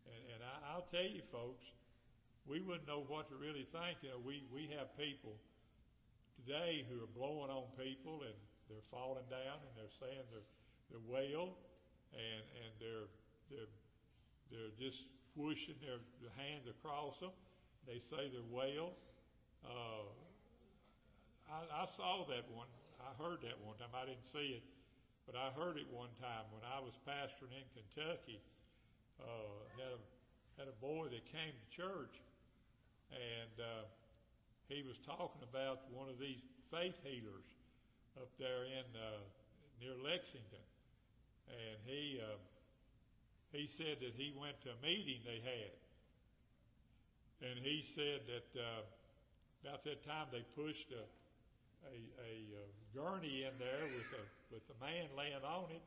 And, 0.07 0.21
and 0.35 0.39
I, 0.41 0.73
I'll 0.73 0.87
tell 0.89 1.05
you, 1.05 1.21
folks, 1.31 1.63
we 2.47 2.59
wouldn't 2.59 2.87
know 2.87 3.05
what 3.07 3.29
to 3.29 3.35
really 3.35 3.67
think. 3.69 4.01
You 4.01 4.15
know, 4.15 4.21
we, 4.23 4.43
we 4.49 4.71
have 4.75 4.95
people 4.97 5.37
today 6.45 6.85
who 6.89 6.97
are 6.97 7.11
blowing 7.13 7.49
on 7.53 7.69
people 7.77 8.25
and 8.25 8.35
they're 8.69 8.87
falling 8.89 9.25
down 9.29 9.61
and 9.61 9.71
they're 9.77 9.97
saying 10.01 10.25
they're, 10.33 10.47
they're 10.89 11.05
wail 11.05 11.53
and, 12.13 12.43
and 12.65 12.71
they're, 12.81 13.09
they're, 13.49 13.71
they're 14.49 14.75
just 14.79 15.05
whooshing 15.35 15.77
their, 15.81 16.01
their 16.19 16.33
hands 16.35 16.65
across 16.67 17.19
them. 17.19 17.31
They 17.87 17.99
say 17.99 18.29
they're 18.29 18.47
wail. 18.49 18.93
Uh, 19.63 20.09
I, 21.49 21.83
I 21.83 21.85
saw 21.85 22.25
that 22.29 22.49
one. 22.49 22.69
I 23.01 23.11
heard 23.21 23.41
that 23.45 23.57
one 23.61 23.77
time. 23.77 23.93
I 23.93 24.05
didn't 24.05 24.25
see 24.29 24.61
it, 24.61 24.63
but 25.25 25.35
I 25.35 25.53
heard 25.57 25.77
it 25.77 25.89
one 25.89 26.11
time 26.21 26.45
when 26.53 26.61
I 26.65 26.81
was 26.81 26.93
pastoring 27.05 27.53
in 27.53 27.65
Kentucky. 27.73 28.41
Uh, 29.21 29.65
had 29.77 29.93
a 29.93 30.01
had 30.57 30.67
a 30.67 30.77
boy 30.81 31.09
that 31.09 31.25
came 31.29 31.53
to 31.53 31.67
church, 31.73 32.21
and 33.09 33.55
uh, 33.57 33.85
he 34.71 34.87
was 34.87 34.95
talking 35.03 35.43
about 35.43 35.83
one 35.91 36.07
of 36.07 36.15
these 36.15 36.39
faith 36.71 36.95
healers 37.03 37.43
up 38.15 38.31
there 38.39 38.63
in 38.63 38.87
uh, 38.95 39.19
near 39.83 39.99
Lexington, 39.99 40.63
and 41.51 41.77
he 41.83 42.23
uh, 42.23 42.39
he 43.51 43.67
said 43.67 43.99
that 43.99 44.15
he 44.15 44.31
went 44.31 44.55
to 44.63 44.71
a 44.71 44.79
meeting 44.79 45.19
they 45.27 45.43
had, 45.43 45.75
and 47.43 47.59
he 47.59 47.83
said 47.83 48.23
that 48.31 48.49
uh, 48.55 48.87
about 49.59 49.83
that 49.83 50.07
time 50.07 50.31
they 50.31 50.47
pushed 50.55 50.95
a 50.95 51.03
a, 51.91 51.99
a 52.23 52.33
uh, 52.55 52.71
gurney 52.95 53.43
in 53.43 53.55
there 53.59 53.85
with 53.91 54.09
a 54.15 54.23
with 54.55 54.63
a 54.71 54.77
man 54.79 55.11
laying 55.19 55.43
on 55.43 55.67
it, 55.75 55.83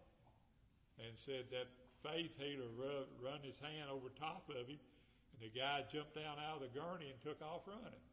and 1.00 1.17
said 1.17 1.49
that 1.49 1.73
faith 2.05 2.37
healer 2.37 2.69
rub, 2.76 3.09
run 3.25 3.41
his 3.41 3.57
hand 3.64 3.88
over 3.88 4.12
top 4.21 4.45
of 4.53 4.69
him, 4.69 4.76
and 5.33 5.41
the 5.41 5.49
guy 5.49 5.81
jumped 5.88 6.21
down 6.21 6.37
out 6.37 6.61
of 6.61 6.69
the 6.69 6.73
gurney 6.76 7.09
and 7.09 7.17
took 7.25 7.41
off 7.41 7.64
running. 7.64 8.05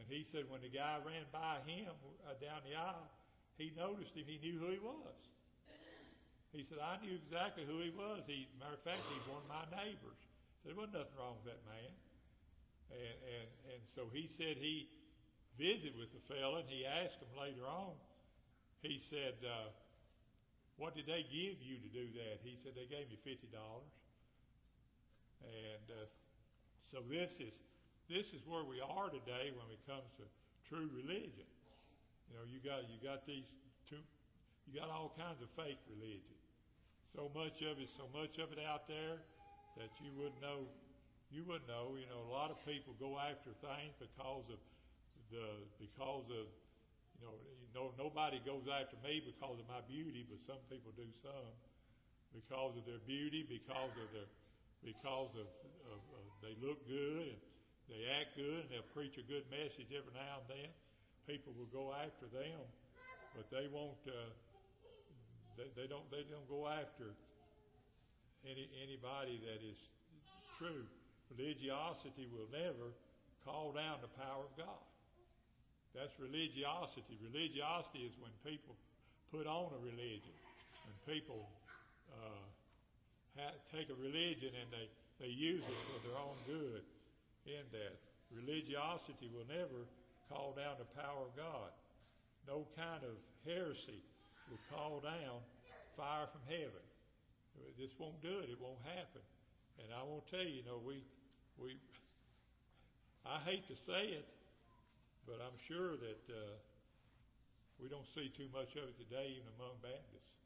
And 0.00 0.08
he 0.08 0.24
said 0.24 0.48
when 0.48 0.64
the 0.64 0.72
guy 0.72 0.96
ran 1.04 1.28
by 1.28 1.60
him 1.68 1.92
uh, 2.24 2.32
down 2.40 2.64
the 2.64 2.72
aisle, 2.72 3.12
he 3.60 3.68
noticed 3.76 4.16
him. 4.16 4.24
He 4.24 4.40
knew 4.40 4.56
who 4.56 4.72
he 4.72 4.80
was. 4.80 5.20
He 6.56 6.64
said, 6.64 6.80
I 6.80 6.96
knew 7.04 7.14
exactly 7.14 7.62
who 7.68 7.78
he 7.78 7.92
was. 7.92 8.24
He, 8.26 8.48
matter 8.58 8.74
of 8.74 8.82
fact, 8.82 9.04
he's 9.12 9.22
one 9.28 9.44
of 9.44 9.50
my 9.52 9.62
neighbors. 9.70 10.18
So 10.64 10.72
there 10.72 10.74
wasn't 10.74 10.98
nothing 10.98 11.14
wrong 11.14 11.38
with 11.38 11.52
that 11.52 11.62
man. 11.68 11.92
And, 12.90 13.16
and, 13.22 13.48
and 13.76 13.82
so 13.86 14.10
he 14.10 14.26
said 14.26 14.58
he 14.58 14.90
visited 15.54 15.94
with 15.94 16.10
the 16.10 16.18
fella, 16.26 16.66
and 16.66 16.68
he 16.72 16.82
asked 16.82 17.22
him 17.22 17.30
later 17.38 17.62
on, 17.70 17.94
he 18.82 18.98
said, 18.98 19.38
uh, 19.46 19.70
what 20.80 20.96
did 20.96 21.04
they 21.04 21.28
give 21.28 21.60
you 21.60 21.76
to 21.76 21.90
do 21.92 22.08
that? 22.16 22.40
He 22.40 22.56
said, 22.56 22.72
They 22.72 22.88
gave 22.88 23.04
me 23.12 23.20
$50. 23.20 23.52
And 25.44 25.86
uh, 25.92 26.08
so 26.88 27.04
this 27.04 27.36
is, 27.36 27.60
this 28.10 28.34
is 28.34 28.42
where 28.42 28.66
we 28.66 28.82
are 28.82 29.06
today 29.06 29.54
when 29.54 29.70
it 29.70 29.78
comes 29.86 30.10
to 30.18 30.26
true 30.66 30.90
religion. 30.90 31.46
You 32.26 32.34
know, 32.34 32.44
you 32.50 32.58
got, 32.58 32.90
you 32.90 32.98
got 32.98 33.22
these 33.22 33.46
two, 33.86 34.02
you 34.66 34.82
got 34.82 34.90
all 34.90 35.14
kinds 35.14 35.38
of 35.38 35.48
fake 35.54 35.78
religion. 35.86 36.34
So 37.14 37.30
much 37.30 37.62
of 37.62 37.78
it, 37.78 37.86
so 37.94 38.10
much 38.10 38.42
of 38.42 38.50
it 38.50 38.58
out 38.58 38.90
there 38.90 39.22
that 39.78 39.94
you 40.02 40.10
wouldn't 40.18 40.42
know, 40.42 40.66
you 41.30 41.46
wouldn't 41.46 41.70
know. 41.70 41.94
You 41.94 42.10
know, 42.10 42.26
a 42.26 42.32
lot 42.34 42.50
of 42.50 42.58
people 42.66 42.98
go 42.98 43.14
after 43.14 43.54
things 43.54 43.94
because 44.02 44.46
of 44.50 44.58
the, 45.30 45.46
because 45.78 46.26
of 46.34 46.50
you 47.14 47.22
know, 47.22 47.38
no, 47.70 47.82
nobody 47.94 48.42
goes 48.42 48.66
after 48.66 48.98
me 49.06 49.22
because 49.22 49.54
of 49.54 49.66
my 49.70 49.82
beauty, 49.86 50.26
but 50.26 50.42
some 50.50 50.58
people 50.66 50.90
do 50.98 51.06
some 51.22 51.54
because 52.34 52.74
of 52.74 52.82
their 52.86 53.02
beauty, 53.06 53.46
because 53.46 53.94
of 53.94 54.08
their, 54.10 54.30
because 54.82 55.30
of, 55.38 55.46
of, 55.94 55.98
of 55.98 56.24
they 56.42 56.54
look 56.62 56.78
good 56.86 57.34
and 57.34 57.49
they 57.90 58.06
act 58.06 58.38
good 58.38 58.62
and 58.62 58.70
they'll 58.70 58.94
preach 58.94 59.18
a 59.18 59.26
good 59.26 59.42
message 59.50 59.90
every 59.90 60.14
now 60.14 60.46
and 60.46 60.48
then. 60.48 60.70
People 61.26 61.50
will 61.58 61.70
go 61.74 61.90
after 61.90 62.30
them, 62.30 62.62
but 63.34 63.50
they 63.50 63.66
won't. 63.66 63.98
Uh, 64.06 64.30
they, 65.58 65.66
they 65.74 65.86
don't. 65.90 66.06
They 66.10 66.22
don't 66.30 66.46
go 66.46 66.70
after 66.70 67.10
any 68.46 68.70
anybody 68.78 69.42
that 69.42 69.60
is 69.60 69.78
true. 70.58 70.86
Religiosity 71.34 72.26
will 72.30 72.48
never 72.50 72.94
call 73.44 73.74
down 73.74 73.98
the 74.02 74.10
power 74.18 74.46
of 74.46 74.54
God. 74.56 74.82
That's 75.94 76.14
religiosity. 76.18 77.18
Religiosity 77.18 78.06
is 78.06 78.14
when 78.22 78.30
people 78.46 78.74
put 79.30 79.46
on 79.46 79.70
a 79.74 79.80
religion, 79.82 80.34
when 80.86 80.96
people 81.06 81.46
uh, 82.14 82.46
ha- 83.38 83.58
take 83.74 83.90
a 83.90 83.98
religion 83.98 84.54
and 84.54 84.68
they, 84.70 84.86
they 85.22 85.30
use 85.30 85.62
it 85.62 85.80
for 85.90 85.98
their 86.06 86.18
own 86.18 86.38
good 86.46 86.82
in 87.50 87.66
that. 87.74 87.98
Religiosity 88.30 89.26
will 89.34 89.46
never 89.50 89.90
call 90.30 90.54
down 90.54 90.78
the 90.78 90.86
power 90.94 91.26
of 91.26 91.34
God. 91.34 91.74
No 92.46 92.66
kind 92.78 93.02
of 93.02 93.18
heresy 93.42 94.02
will 94.46 94.62
call 94.70 95.02
down 95.02 95.42
fire 95.96 96.30
from 96.30 96.42
heaven. 96.46 96.84
This 97.78 97.90
won't 97.98 98.22
do 98.22 98.38
it. 98.40 98.48
It 98.48 98.60
won't 98.60 98.80
happen. 98.86 99.22
And 99.82 99.90
I 99.90 100.02
won't 100.06 100.26
tell 100.30 100.44
you, 100.44 100.62
you 100.62 100.66
know, 100.66 100.78
we, 100.80 101.02
we, 101.58 101.76
I 103.26 103.38
hate 103.42 103.66
to 103.68 103.76
say 103.76 104.14
it, 104.14 104.28
but 105.26 105.42
I'm 105.42 105.56
sure 105.66 105.98
that 105.98 106.22
uh, 106.30 106.54
we 107.80 107.88
don't 107.88 108.06
see 108.06 108.28
too 108.30 108.48
much 108.52 108.76
of 108.76 108.92
it 108.92 108.96
today, 109.00 109.40
even 109.40 109.48
among 109.58 109.80
Baptists, 109.82 110.36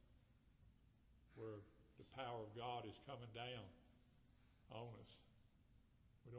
where 1.37 1.61
the 1.99 2.07
power 2.15 2.41
of 2.43 2.51
God 2.57 2.87
is 2.87 2.97
coming 3.07 3.31
down 3.35 3.67
on 4.71 4.89
us. 5.03 5.24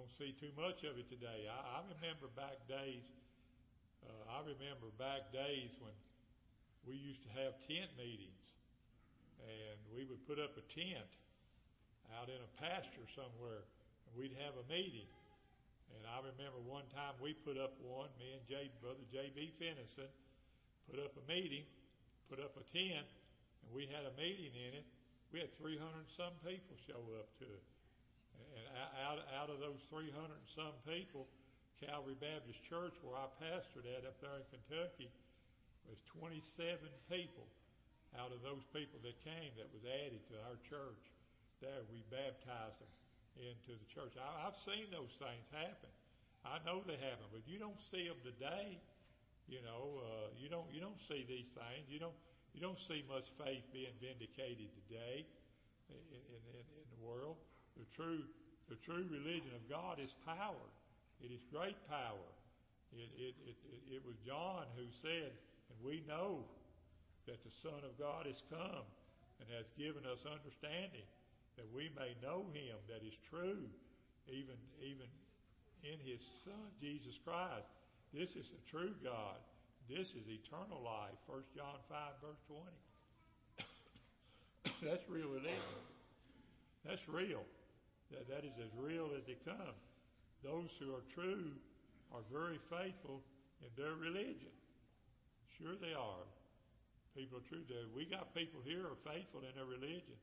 We 0.06 0.14
don't 0.14 0.22
see 0.22 0.38
too 0.38 0.54
much 0.54 0.86
of 0.86 1.02
it 1.02 1.10
today. 1.10 1.50
I, 1.50 1.58
I 1.58 1.80
remember 1.98 2.30
back 2.38 2.62
days. 2.70 3.02
Uh, 4.06 4.38
I 4.38 4.46
remember 4.46 4.94
back 5.02 5.34
days 5.34 5.74
when 5.82 5.98
we 6.86 6.94
used 6.94 7.26
to 7.26 7.32
have 7.42 7.58
tent 7.66 7.90
meetings, 7.98 8.46
and 9.42 9.82
we 9.90 10.06
would 10.06 10.22
put 10.30 10.38
up 10.38 10.54
a 10.62 10.66
tent 10.70 11.10
out 12.14 12.30
in 12.30 12.38
a 12.38 12.52
pasture 12.62 13.10
somewhere, 13.18 13.66
and 14.06 14.12
we'd 14.14 14.38
have 14.46 14.54
a 14.62 14.66
meeting. 14.70 15.10
And 15.98 16.06
I 16.06 16.22
remember 16.22 16.62
one 16.62 16.86
time 16.94 17.18
we 17.18 17.34
put 17.34 17.58
up 17.58 17.74
one, 17.82 18.14
me 18.22 18.38
and 18.38 18.46
J, 18.46 18.70
Brother 18.86 19.02
J.B. 19.10 19.58
Finnison, 19.58 20.12
put 20.86 21.02
up 21.02 21.18
a 21.18 21.26
meeting, 21.26 21.66
put 22.30 22.38
up 22.38 22.54
a 22.62 22.66
tent, 22.70 23.10
and 23.10 23.70
we 23.74 23.90
had 23.90 24.06
a 24.06 24.14
meeting 24.22 24.54
in 24.54 24.86
it. 24.86 24.86
We 25.34 25.42
had 25.42 25.50
300 25.58 25.82
some 26.14 26.38
people 26.46 26.78
show 26.86 27.02
up 27.18 27.26
to 27.42 27.50
it. 27.50 27.66
And 28.56 28.66
out, 29.04 29.20
out 29.36 29.50
of 29.50 29.60
those 29.60 29.84
300 29.88 30.12
and 30.12 30.50
some 30.52 30.76
people, 30.88 31.28
Calvary 31.80 32.16
Baptist 32.16 32.64
Church, 32.64 32.96
where 33.04 33.20
I 33.20 33.28
pastored 33.40 33.88
at 33.88 34.08
up 34.08 34.16
there 34.24 34.40
in 34.40 34.48
Kentucky, 34.48 35.12
was 35.86 36.00
27 36.18 36.42
people 37.12 37.46
out 38.18 38.32
of 38.32 38.40
those 38.42 38.64
people 38.72 38.98
that 39.04 39.16
came 39.22 39.52
that 39.60 39.68
was 39.76 39.84
added 39.84 40.24
to 40.32 40.36
our 40.48 40.58
church. 40.66 41.04
There, 41.60 41.84
we 41.92 42.04
baptized 42.08 42.80
them 42.80 42.92
into 43.40 43.76
the 43.76 43.88
church. 43.92 44.16
I, 44.16 44.48
I've 44.48 44.56
seen 44.56 44.88
those 44.92 45.16
things 45.20 45.46
happen. 45.52 45.92
I 46.46 46.62
know 46.64 46.86
they 46.86 47.00
happen, 47.02 47.28
but 47.34 47.44
you 47.50 47.58
don't 47.58 47.80
see 47.92 48.06
them 48.06 48.20
today. 48.22 48.80
You 49.50 49.62
know, 49.66 50.02
uh, 50.02 50.34
you 50.38 50.50
don't 50.50 50.66
you 50.74 50.82
don't 50.82 50.98
see 50.98 51.26
these 51.26 51.50
things. 51.54 51.86
You 51.90 52.02
don't 52.02 52.18
you 52.54 52.62
don't 52.62 52.80
see 52.80 53.06
much 53.10 53.30
faith 53.38 53.66
being 53.74 53.94
vindicated 54.02 54.70
today 54.86 55.26
in, 55.90 56.02
in, 56.16 56.24
in 56.56 56.88
the 56.94 57.02
world. 57.02 57.38
The 57.78 57.86
true 57.96 58.24
the 58.70 58.82
true 58.82 59.06
religion 59.14 59.54
of 59.54 59.62
God 59.70 60.02
is 60.02 60.10
power. 60.26 60.66
It 61.22 61.30
is 61.30 61.42
great 61.54 61.78
power. 61.86 62.30
It, 62.94 63.10
it, 63.14 63.36
it, 63.46 63.58
it, 64.00 64.02
was 64.06 64.16
John 64.26 64.66
who 64.74 64.90
said, 65.04 65.30
and 65.70 65.78
we 65.86 66.02
know 66.08 66.42
that 67.28 67.44
the 67.44 67.54
Son 67.54 67.78
of 67.86 67.94
God 68.00 68.26
has 68.26 68.42
come 68.50 68.86
and 69.38 69.48
has 69.54 69.70
given 69.78 70.02
us 70.10 70.26
understanding 70.26 71.06
that 71.58 71.68
we 71.76 71.92
may 71.94 72.18
know 72.26 72.46
him 72.54 72.76
that 72.90 73.06
is 73.06 73.14
true, 73.30 73.70
even, 74.28 74.58
even 74.82 75.08
in 75.84 76.00
his 76.02 76.22
Son, 76.44 76.66
Jesus 76.82 77.20
Christ. 77.22 77.70
This 78.14 78.36
is 78.36 78.50
the 78.50 78.64
true 78.66 78.96
God. 79.04 79.38
This 79.90 80.16
is 80.18 80.26
eternal 80.26 80.82
life. 80.82 81.20
1 81.28 81.42
John 81.56 81.78
5, 81.90 82.00
verse 82.24 82.42
20. 82.50 82.66
That's 84.90 85.06
real 85.10 85.30
religion. 85.30 85.84
That's 86.86 87.08
real. 87.08 87.44
That, 88.12 88.30
that 88.30 88.44
is 88.46 88.54
as 88.62 88.72
real 88.78 89.10
as 89.18 89.28
it 89.28 89.44
comes 89.44 89.82
those 90.46 90.70
who 90.78 90.94
are 90.94 91.02
true 91.10 91.58
are 92.14 92.22
very 92.30 92.62
faithful 92.70 93.26
in 93.66 93.74
their 93.74 93.98
religion. 93.98 94.54
Sure 95.58 95.74
they 95.74 95.98
are. 95.98 96.26
People 97.18 97.42
are 97.42 97.48
true. 97.50 97.66
We 97.98 98.06
got 98.06 98.30
people 98.38 98.62
here 98.62 98.86
are 98.86 99.00
faithful 99.02 99.42
in 99.42 99.58
their 99.58 99.66
religion. 99.66 100.14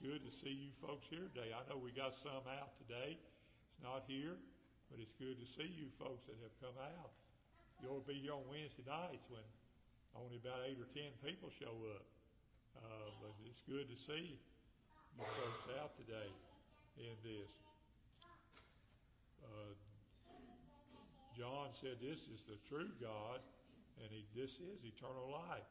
Good 0.00 0.24
to 0.24 0.32
see 0.32 0.56
you 0.56 0.72
folks 0.80 1.04
here 1.12 1.28
today. 1.36 1.52
I 1.52 1.60
know 1.68 1.76
we 1.76 1.92
got 1.92 2.16
some 2.16 2.40
out 2.48 2.72
today. 2.80 3.20
It's 3.20 3.82
not 3.84 4.08
here, 4.08 4.40
but 4.88 4.96
it's 4.96 5.12
good 5.20 5.36
to 5.36 5.44
see 5.44 5.68
you 5.68 5.92
folks 6.00 6.24
that 6.24 6.40
have 6.40 6.56
come 6.56 6.78
out. 6.80 7.12
You'll 7.84 8.04
be 8.08 8.16
here 8.24 8.32
on 8.32 8.48
Wednesday 8.48 8.86
nights 8.88 9.28
when 9.28 9.44
only 10.16 10.40
about 10.40 10.64
eight 10.64 10.80
or 10.80 10.88
ten 10.96 11.12
people 11.20 11.52
show 11.52 11.76
up. 11.92 12.06
Uh, 12.80 13.12
but 13.20 13.34
it's 13.44 13.60
good 13.68 13.92
to 13.92 13.98
see 13.98 14.40
you 15.18 15.20
folks 15.20 15.68
out 15.76 15.92
today 16.00 16.32
in 16.98 17.14
this. 17.22 17.50
Uh, 19.44 19.74
John 21.36 21.70
said, 21.80 21.98
This 22.00 22.20
is 22.28 22.42
the 22.48 22.58
true 22.68 22.90
God, 23.00 23.40
and 24.02 24.08
he, 24.10 24.26
this 24.34 24.50
is 24.58 24.82
eternal 24.84 25.30
life. 25.30 25.66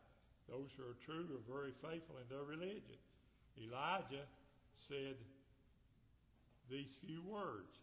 Those 0.47 0.73
who 0.77 0.83
are 0.83 0.97
true 1.05 1.29
are 1.29 1.45
very 1.45 1.73
faithful 1.77 2.17
in 2.17 2.25
their 2.29 2.43
religion. 2.43 2.97
Elijah 3.59 4.25
said 4.87 5.15
these 6.69 6.89
few 7.05 7.21
words. 7.21 7.77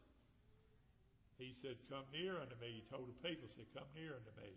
He 1.39 1.55
said, 1.61 1.77
Come 1.91 2.09
near 2.13 2.41
unto 2.41 2.57
me. 2.59 2.81
He 2.81 2.85
told 2.91 3.07
the 3.07 3.19
people, 3.29 3.49
said, 3.55 3.69
Come 3.77 3.87
near 3.95 4.17
unto 4.17 4.33
me. 4.41 4.51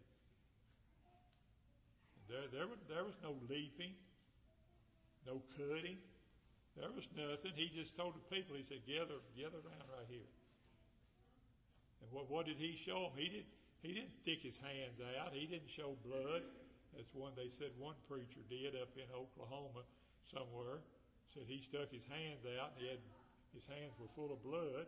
There, 2.29 2.48
there, 2.53 2.69
there 2.88 3.03
was 3.03 3.17
no 3.21 3.36
leaping, 3.49 3.93
no 5.25 5.41
cutting. 5.58 5.97
There 6.79 6.95
was 6.95 7.07
nothing. 7.11 7.51
He 7.59 7.67
just 7.67 7.99
told 7.99 8.15
the 8.15 8.23
people, 8.31 8.55
he 8.55 8.63
said, 8.63 8.87
gather, 8.87 9.19
gather 9.35 9.59
around 9.59 9.87
right 9.91 10.07
here. 10.07 10.31
And 11.99 12.07
what, 12.15 12.31
what 12.31 12.47
did 12.47 12.55
he 12.55 12.79
show 12.79 13.11
them? 13.11 13.19
He 13.19 13.27
didn't, 13.27 13.51
he 13.83 13.91
didn't 13.91 14.15
stick 14.23 14.39
his 14.39 14.55
hands 14.63 15.03
out. 15.19 15.35
He 15.35 15.43
didn't 15.43 15.67
show 15.67 15.99
blood. 16.07 16.47
That's 16.95 17.11
one 17.11 17.35
they 17.35 17.51
said 17.51 17.75
one 17.75 17.99
preacher 18.07 18.41
did 18.47 18.79
up 18.79 18.95
in 18.95 19.11
Oklahoma 19.11 19.83
somewhere. 20.31 20.79
Said 21.35 21.45
he 21.45 21.61
stuck 21.61 21.91
his 21.91 22.07
hands 22.07 22.47
out 22.47 22.73
and 22.73 22.79
he 22.81 22.87
had 22.89 23.03
his 23.53 23.65
hands 23.67 23.93
were 23.99 24.09
full 24.15 24.31
of 24.31 24.41
blood. 24.41 24.87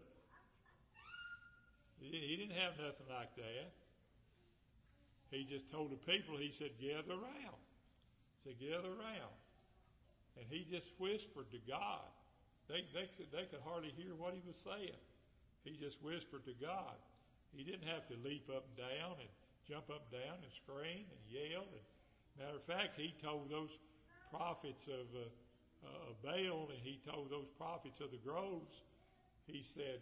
He, 2.01 2.35
didn't 2.35 2.57
have 2.57 2.73
nothing 2.81 3.05
like 3.09 3.35
that. 3.35 3.69
He 5.29 5.45
just 5.45 5.69
told 5.69 5.91
the 5.91 6.01
people, 6.01 6.35
he 6.35 6.51
said, 6.51 6.71
gather 6.81 7.13
around. 7.13 7.61
He 8.41 8.49
said, 8.49 8.57
gather 8.59 8.89
around. 8.89 9.37
And 10.37 10.45
he 10.49 10.65
just 10.69 10.91
whispered 10.97 11.51
to 11.51 11.59
God. 11.67 12.07
They, 12.69 12.85
they, 12.93 13.09
could, 13.17 13.31
they 13.31 13.45
could 13.51 13.59
hardly 13.65 13.91
hear 13.97 14.15
what 14.15 14.33
he 14.33 14.41
was 14.47 14.55
saying. 14.55 15.01
He 15.63 15.75
just 15.77 16.01
whispered 16.01 16.45
to 16.45 16.55
God. 16.59 16.95
He 17.51 17.63
didn't 17.63 17.87
have 17.87 18.07
to 18.07 18.15
leap 18.23 18.49
up 18.49 18.63
and 18.71 18.77
down 18.77 19.19
and 19.19 19.29
jump 19.67 19.89
up 19.89 20.07
and 20.11 20.23
down 20.23 20.37
and 20.39 20.51
scream 20.55 21.03
and 21.03 21.21
yell. 21.27 21.67
And 21.67 21.85
matter 22.39 22.57
of 22.57 22.63
fact, 22.63 22.95
he 22.95 23.13
told 23.21 23.51
those 23.51 23.75
prophets 24.31 24.87
of 24.87 25.05
uh, 25.11 25.27
uh, 25.83 26.15
Baal 26.23 26.71
and 26.71 26.79
he 26.81 26.99
told 27.03 27.29
those 27.29 27.51
prophets 27.57 27.99
of 27.99 28.11
the 28.11 28.21
groves, 28.23 28.83
he 29.45 29.61
said, 29.63 29.99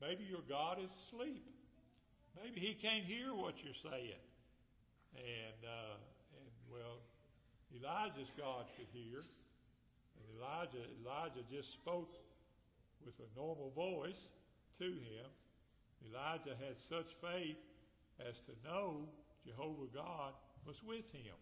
maybe 0.00 0.24
your 0.24 0.42
God 0.48 0.78
is 0.80 0.90
asleep. 0.96 1.44
Maybe 2.42 2.60
he 2.60 2.74
can't 2.74 3.04
hear 3.04 3.34
what 3.34 3.62
you're 3.62 3.78
saying. 3.78 4.24
And, 5.14 5.60
uh, 5.62 5.94
and 6.40 6.50
well, 6.72 7.03
Elijah's 7.80 8.30
God 8.38 8.66
could 8.76 8.88
hear. 8.92 9.18
And 9.20 10.24
Elijah, 10.38 10.84
Elijah 11.02 11.44
just 11.50 11.72
spoke 11.72 12.12
with 13.04 13.14
a 13.20 13.28
normal 13.38 13.72
voice 13.74 14.30
to 14.78 14.86
him. 14.86 15.28
Elijah 16.10 16.56
had 16.60 16.76
such 16.88 17.12
faith 17.20 17.58
as 18.20 18.38
to 18.46 18.52
know 18.62 19.08
Jehovah 19.46 19.90
God 19.92 20.32
was 20.66 20.80
with 20.82 21.04
him. 21.12 21.36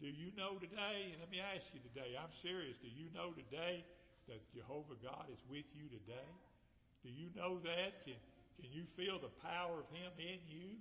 Do 0.00 0.08
you 0.10 0.34
know 0.36 0.58
today, 0.58 1.14
and 1.14 1.20
let 1.22 1.30
me 1.30 1.38
ask 1.38 1.62
you 1.72 1.80
today, 1.94 2.18
I'm 2.18 2.34
serious, 2.42 2.74
do 2.82 2.90
you 2.90 3.06
know 3.14 3.30
today 3.30 3.84
that 4.28 4.42
Jehovah 4.54 4.98
God 5.02 5.30
is 5.30 5.38
with 5.48 5.66
you 5.74 5.86
today? 5.86 6.30
Do 7.02 7.10
you 7.10 7.30
know 7.34 7.58
that? 7.62 8.04
Can, 8.04 8.18
can 8.58 8.70
you 8.70 8.82
feel 8.82 9.18
the 9.18 9.30
power 9.42 9.78
of 9.78 9.88
Him 9.94 10.10
in 10.18 10.42
you 10.50 10.74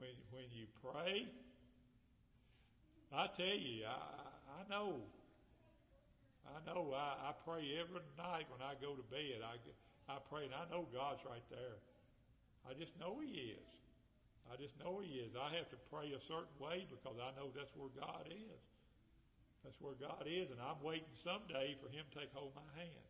when, 0.00 0.16
when 0.32 0.48
you 0.52 0.64
pray? 0.80 1.28
I 3.12 3.28
tell 3.36 3.60
you, 3.60 3.84
I, 3.84 4.00
I 4.56 4.62
know. 4.72 5.04
I 6.48 6.58
know. 6.64 6.96
I, 6.96 7.28
I 7.28 7.32
pray 7.44 7.76
every 7.76 8.00
night 8.16 8.48
when 8.48 8.64
I 8.64 8.72
go 8.80 8.96
to 8.96 9.04
bed. 9.12 9.44
I, 9.44 9.60
I 10.08 10.16
pray, 10.32 10.48
and 10.48 10.56
I 10.56 10.64
know 10.72 10.88
God's 10.88 11.20
right 11.28 11.44
there. 11.52 11.76
I 12.64 12.72
just 12.72 12.96
know 12.96 13.20
He 13.20 13.52
is. 13.52 13.68
I 14.48 14.56
just 14.56 14.72
know 14.80 15.04
He 15.04 15.20
is. 15.20 15.36
I 15.36 15.52
have 15.60 15.68
to 15.76 15.78
pray 15.92 16.08
a 16.16 16.22
certain 16.24 16.56
way 16.56 16.88
because 16.88 17.20
I 17.20 17.36
know 17.36 17.52
that's 17.52 17.72
where 17.76 17.92
God 17.92 18.32
is. 18.32 18.62
That's 19.60 19.78
where 19.78 19.94
God 19.94 20.24
is, 20.26 20.48
and 20.48 20.58
I'm 20.58 20.80
waiting 20.80 21.12
someday 21.20 21.76
for 21.78 21.92
Him 21.92 22.08
to 22.08 22.12
take 22.16 22.32
hold 22.32 22.56
of 22.56 22.64
my 22.64 22.72
hand. 22.80 23.06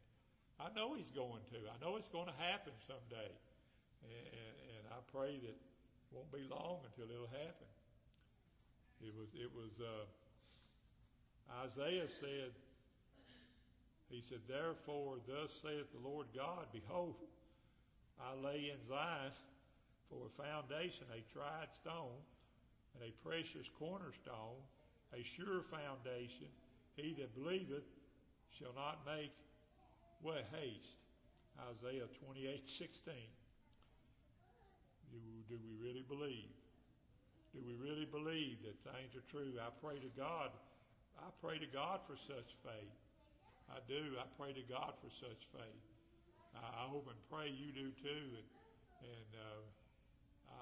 I 0.58 0.68
know 0.74 0.98
He's 0.98 1.14
going 1.14 1.46
to. 1.54 1.58
I 1.70 1.78
know 1.78 1.94
it's 1.94 2.10
going 2.10 2.26
to 2.26 2.38
happen 2.42 2.74
someday, 2.90 3.30
and, 4.02 4.24
and, 4.34 4.54
and 4.66 4.82
I 4.90 4.98
pray 5.14 5.38
that 5.46 5.54
it 5.54 6.10
won't 6.10 6.28
be 6.34 6.42
long 6.50 6.82
until 6.90 7.06
it'll 7.06 7.30
happen. 7.30 7.70
It 9.02 9.14
was. 9.16 9.28
It 9.34 9.50
was. 9.54 9.72
Uh, 9.80 10.06
Isaiah 11.64 12.08
said 12.08 12.52
he 14.12 14.20
said, 14.20 14.40
Therefore, 14.46 15.16
thus 15.26 15.50
saith 15.62 15.88
the 15.90 16.06
Lord 16.06 16.26
God, 16.36 16.66
Behold, 16.70 17.16
I 18.20 18.36
lay 18.36 18.70
in 18.70 18.76
Zion 18.86 19.32
for 20.10 20.26
a 20.26 20.28
foundation 20.28 21.06
a 21.08 21.24
tried 21.32 21.72
stone 21.72 22.20
and 22.94 23.08
a 23.08 23.12
precious 23.26 23.70
cornerstone, 23.72 24.60
a 25.18 25.24
sure 25.24 25.62
foundation. 25.62 26.52
He 26.94 27.16
that 27.18 27.34
believeth 27.34 27.88
shall 28.52 28.74
not 28.76 29.00
make 29.06 29.32
what 30.20 30.44
haste. 30.52 31.00
Isaiah 31.56 32.04
28, 32.22 32.68
16. 32.68 33.14
Do, 35.10 35.18
do 35.48 35.58
we 35.64 35.88
really 35.88 36.04
believe? 36.06 36.52
Do 37.52 37.60
we 37.60 37.76
really 37.76 38.08
believe 38.08 38.64
that 38.64 38.80
things 38.80 39.12
are 39.12 39.26
true? 39.28 39.60
I 39.60 39.68
pray 39.84 40.00
to 40.00 40.08
God. 40.16 40.48
I 41.20 41.28
pray 41.44 41.60
to 41.60 41.68
God 41.68 42.00
for 42.08 42.16
such 42.16 42.56
faith. 42.64 42.96
I 43.68 43.76
do. 43.84 44.16
I 44.16 44.24
pray 44.40 44.56
to 44.56 44.64
God 44.64 44.96
for 45.04 45.12
such 45.12 45.44
faith. 45.52 45.84
I, 46.56 46.88
hope 46.88 47.08
and 47.08 47.20
pray 47.28 47.52
you 47.52 47.72
do 47.72 47.92
too. 48.00 48.24
And, 48.36 48.48
and 49.04 49.30
uh, 49.36 49.64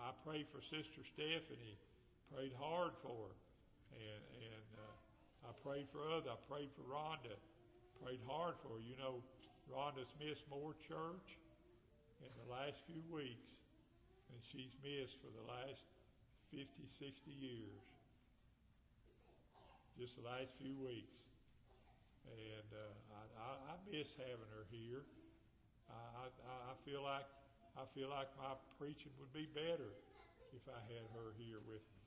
I 0.02 0.10
pray 0.26 0.42
for 0.50 0.58
Sister 0.62 1.06
Stephanie. 1.14 1.78
Prayed 2.34 2.54
hard 2.58 2.98
for 3.02 3.30
her. 3.30 3.36
And, 3.94 4.22
and 4.50 4.68
uh, 4.74 5.46
I 5.46 5.50
prayed 5.62 5.86
for 5.86 6.02
others. 6.10 6.26
I 6.26 6.38
prayed 6.50 6.74
for 6.74 6.86
Rhonda. 6.90 7.38
Prayed 8.02 8.22
hard 8.26 8.58
for 8.62 8.78
her. 8.78 8.82
You 8.82 8.98
know, 8.98 9.22
Rhonda's 9.70 10.10
missed 10.18 10.42
more 10.50 10.74
church 10.82 11.38
in 12.18 12.30
the 12.34 12.50
last 12.50 12.82
few 12.86 13.02
weeks 13.10 13.54
than 14.30 14.42
she's 14.42 14.74
missed 14.82 15.18
for 15.22 15.30
the 15.30 15.46
last 15.46 15.86
50, 16.50 16.66
60 16.90 17.30
years. 17.30 17.82
Just 19.98 20.18
the 20.18 20.26
last 20.26 20.50
few 20.58 20.74
weeks. 20.78 21.18
And 22.26 22.68
uh, 22.74 22.94
I, 23.14 23.22
I, 23.38 23.50
I 23.72 23.74
miss 23.90 24.10
having 24.18 24.50
her 24.54 24.66
here. 24.70 25.02
I, 25.90 26.26
I, 26.26 26.54
I 26.70 26.74
feel 26.86 27.02
like 27.02 27.26
I 27.78 27.86
feel 27.94 28.10
like 28.10 28.26
my 28.34 28.58
preaching 28.78 29.14
would 29.22 29.32
be 29.32 29.46
better 29.54 29.94
if 30.50 30.62
I 30.66 30.80
had 30.90 31.06
her 31.14 31.32
here 31.38 31.62
with 31.66 31.82
me. 31.94 32.02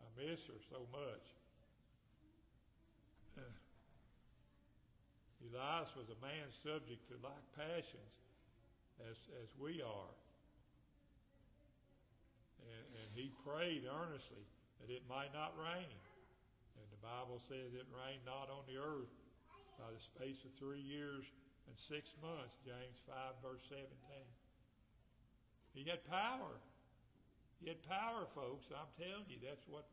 I 0.00 0.08
miss 0.16 0.40
her 0.48 0.60
so 0.72 0.88
much. 0.88 1.24
Elias 5.44 5.92
was 5.96 6.08
a 6.08 6.18
man 6.24 6.48
subject 6.64 7.04
to 7.12 7.20
like 7.20 7.44
passions 7.52 8.14
as, 9.04 9.16
as 9.44 9.52
we 9.60 9.82
are. 9.84 10.16
And, 12.66 12.84
and 13.02 13.08
he 13.14 13.30
prayed 13.46 13.86
earnestly 13.86 14.42
that 14.82 14.90
it 14.90 15.06
might 15.06 15.30
not 15.32 15.54
rain. 15.54 15.98
And 16.76 16.86
the 16.90 17.00
Bible 17.00 17.40
says 17.46 17.72
it 17.72 17.86
rained 17.94 18.26
not 18.26 18.50
on 18.50 18.66
the 18.66 18.76
earth 18.78 19.12
by 19.78 19.88
the 19.92 20.02
space 20.02 20.42
of 20.44 20.52
three 20.58 20.82
years 20.82 21.24
and 21.66 21.74
six 21.76 22.14
months, 22.22 22.56
James 22.62 22.98
5, 23.06 23.42
verse 23.42 23.64
17. 23.68 23.86
He 25.74 25.84
had 25.84 26.00
power. 26.08 26.56
He 27.60 27.68
had 27.68 27.80
power, 27.84 28.24
folks. 28.32 28.68
I'm 28.72 28.88
telling 28.96 29.28
you, 29.28 29.40
that's 29.42 29.64
what 29.68 29.84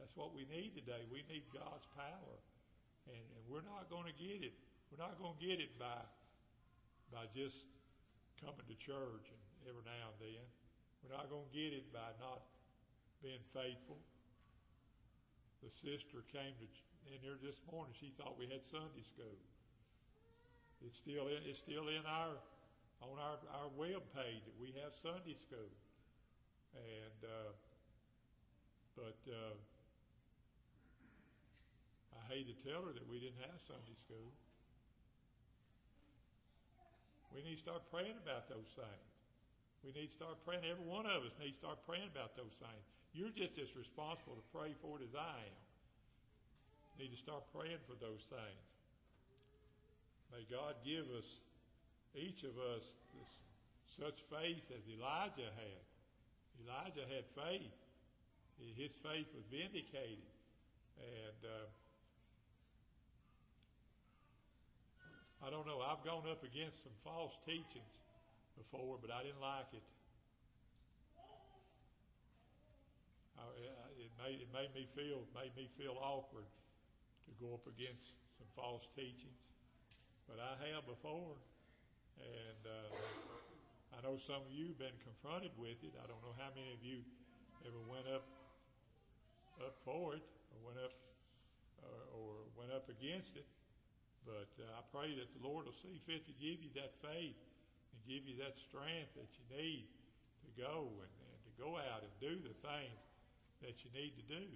that's 0.00 0.14
what 0.16 0.34
we 0.34 0.48
need 0.48 0.74
today. 0.74 1.04
We 1.12 1.22
need 1.30 1.46
God's 1.52 1.86
power. 1.94 2.36
And, 3.06 3.22
and 3.36 3.42
we're 3.46 3.66
not 3.66 3.86
going 3.86 4.08
to 4.08 4.16
get 4.16 4.42
it. 4.42 4.54
We're 4.90 5.02
not 5.02 5.18
going 5.20 5.36
to 5.36 5.42
get 5.42 5.60
it 5.60 5.78
by 5.78 6.02
by 7.12 7.28
just 7.36 7.68
coming 8.40 8.64
to 8.66 8.76
church 8.80 9.26
and 9.28 9.42
every 9.68 9.84
now 9.84 10.14
and 10.14 10.18
then. 10.18 10.46
We're 11.02 11.18
not 11.18 11.26
going 11.28 11.50
to 11.50 11.54
get 11.54 11.74
it 11.74 11.92
by 11.92 12.14
not 12.22 12.46
being 13.22 13.42
faithful. 13.50 13.98
The 15.62 15.70
sister 15.70 16.22
came 16.30 16.54
to 16.58 16.66
in 17.10 17.18
here 17.18 17.38
this 17.42 17.58
morning. 17.66 17.90
She 17.98 18.14
thought 18.14 18.38
we 18.38 18.46
had 18.46 18.62
Sunday 18.70 19.02
school. 19.02 19.38
It's 20.86 20.98
still 20.98 21.26
in, 21.26 21.42
it's 21.42 21.58
still 21.58 21.90
in 21.90 22.06
our 22.06 22.38
on 23.02 23.18
our, 23.18 23.34
our 23.58 23.70
web 23.74 23.98
page 24.14 24.46
that 24.46 24.54
we 24.62 24.70
have 24.78 24.94
Sunday 24.94 25.34
school. 25.34 25.74
And, 26.78 27.18
uh, 27.26 27.50
but, 28.94 29.18
uh, 29.26 29.58
I 32.14 32.22
hate 32.30 32.46
to 32.46 32.56
tell 32.62 32.86
her 32.86 32.94
that 32.94 33.02
we 33.10 33.18
didn't 33.18 33.42
have 33.42 33.58
Sunday 33.66 33.98
school. 34.06 34.30
We 37.34 37.42
need 37.42 37.58
to 37.58 37.62
start 37.62 37.82
praying 37.90 38.14
about 38.22 38.48
those 38.48 38.70
things. 38.78 39.11
We 39.82 39.90
need 39.90 40.14
to 40.14 40.16
start 40.16 40.38
praying. 40.46 40.62
Every 40.62 40.86
one 40.86 41.10
of 41.10 41.26
us 41.26 41.34
needs 41.42 41.58
to 41.58 41.66
start 41.66 41.82
praying 41.82 42.14
about 42.14 42.38
those 42.38 42.54
things. 42.62 42.84
You're 43.10 43.34
just 43.34 43.58
as 43.58 43.74
responsible 43.74 44.38
to 44.38 44.46
pray 44.54 44.78
for 44.78 45.02
it 45.02 45.02
as 45.02 45.14
I 45.18 45.42
am. 45.42 45.62
Need 47.02 47.10
to 47.10 47.18
start 47.18 47.42
praying 47.50 47.82
for 47.90 47.98
those 47.98 48.22
things. 48.30 48.66
May 50.30 50.46
God 50.46 50.78
give 50.86 51.10
us 51.10 51.26
each 52.14 52.46
of 52.46 52.54
us 52.56 52.86
this, 53.10 53.32
such 53.98 54.22
faith 54.30 54.62
as 54.70 54.86
Elijah 54.86 55.50
had. 55.50 55.84
Elijah 56.62 57.04
had 57.10 57.26
faith. 57.34 57.74
His 58.78 58.94
faith 59.02 59.26
was 59.34 59.42
vindicated. 59.50 60.30
And 61.02 61.40
uh, 61.42 61.66
I 65.42 65.50
don't 65.50 65.66
know. 65.66 65.82
I've 65.82 66.06
gone 66.06 66.22
up 66.30 66.46
against 66.46 66.86
some 66.86 66.94
false 67.02 67.34
teachings 67.44 68.01
before, 68.56 68.98
but 69.00 69.10
I 69.10 69.22
didn't 69.22 69.40
like 69.40 69.70
it. 69.72 69.84
I, 73.38 73.44
it 73.98 74.12
made 74.22 74.38
it 74.38 74.50
made 74.54 74.70
me 74.70 74.86
feel 74.94 75.26
made 75.34 75.50
me 75.58 75.66
feel 75.74 75.98
awkward 75.98 76.46
to 77.26 77.32
go 77.42 77.58
up 77.58 77.66
against 77.66 78.14
some 78.38 78.46
false 78.54 78.86
teachings, 78.94 79.40
but 80.30 80.38
I 80.38 80.54
have 80.70 80.86
before. 80.86 81.34
And 82.22 82.62
uh, 82.68 82.92
I 83.96 83.98
know 84.04 84.20
some 84.20 84.44
of 84.46 84.52
you 84.52 84.76
have 84.76 84.78
been 84.78 84.98
confronted 85.02 85.50
with 85.58 85.80
it. 85.82 85.96
I 85.98 86.06
don't 86.06 86.20
know 86.22 86.36
how 86.38 86.52
many 86.54 86.70
of 86.70 86.84
you 86.84 87.02
ever 87.66 87.82
went 87.88 88.06
up 88.06 88.22
up 89.60 89.74
for 89.84 90.14
it 90.14 90.24
or 90.54 90.58
went 90.62 90.78
up 90.78 90.94
uh, 91.82 92.18
or 92.18 92.46
went 92.54 92.70
up 92.70 92.86
against 92.88 93.34
it. 93.34 93.48
But 94.22 94.50
uh, 94.60 94.78
I 94.78 94.82
pray 94.94 95.18
that 95.18 95.28
the 95.34 95.42
Lord 95.42 95.66
will 95.66 95.80
see 95.82 95.98
fit 96.06 96.22
to 96.30 96.34
give 96.38 96.62
you 96.62 96.70
that 96.78 96.94
faith 97.02 97.34
give 98.06 98.26
you 98.26 98.36
that 98.42 98.58
strength 98.58 99.14
that 99.14 99.30
you 99.38 99.44
need 99.52 99.86
to 100.46 100.50
go 100.58 100.90
and, 101.02 101.12
and 101.12 101.38
to 101.46 101.52
go 101.58 101.78
out 101.78 102.02
and 102.02 102.12
do 102.18 102.34
the 102.42 102.54
things 102.62 103.00
that 103.62 103.78
you 103.86 103.90
need 103.94 104.18
to 104.18 104.26
do. 104.26 104.46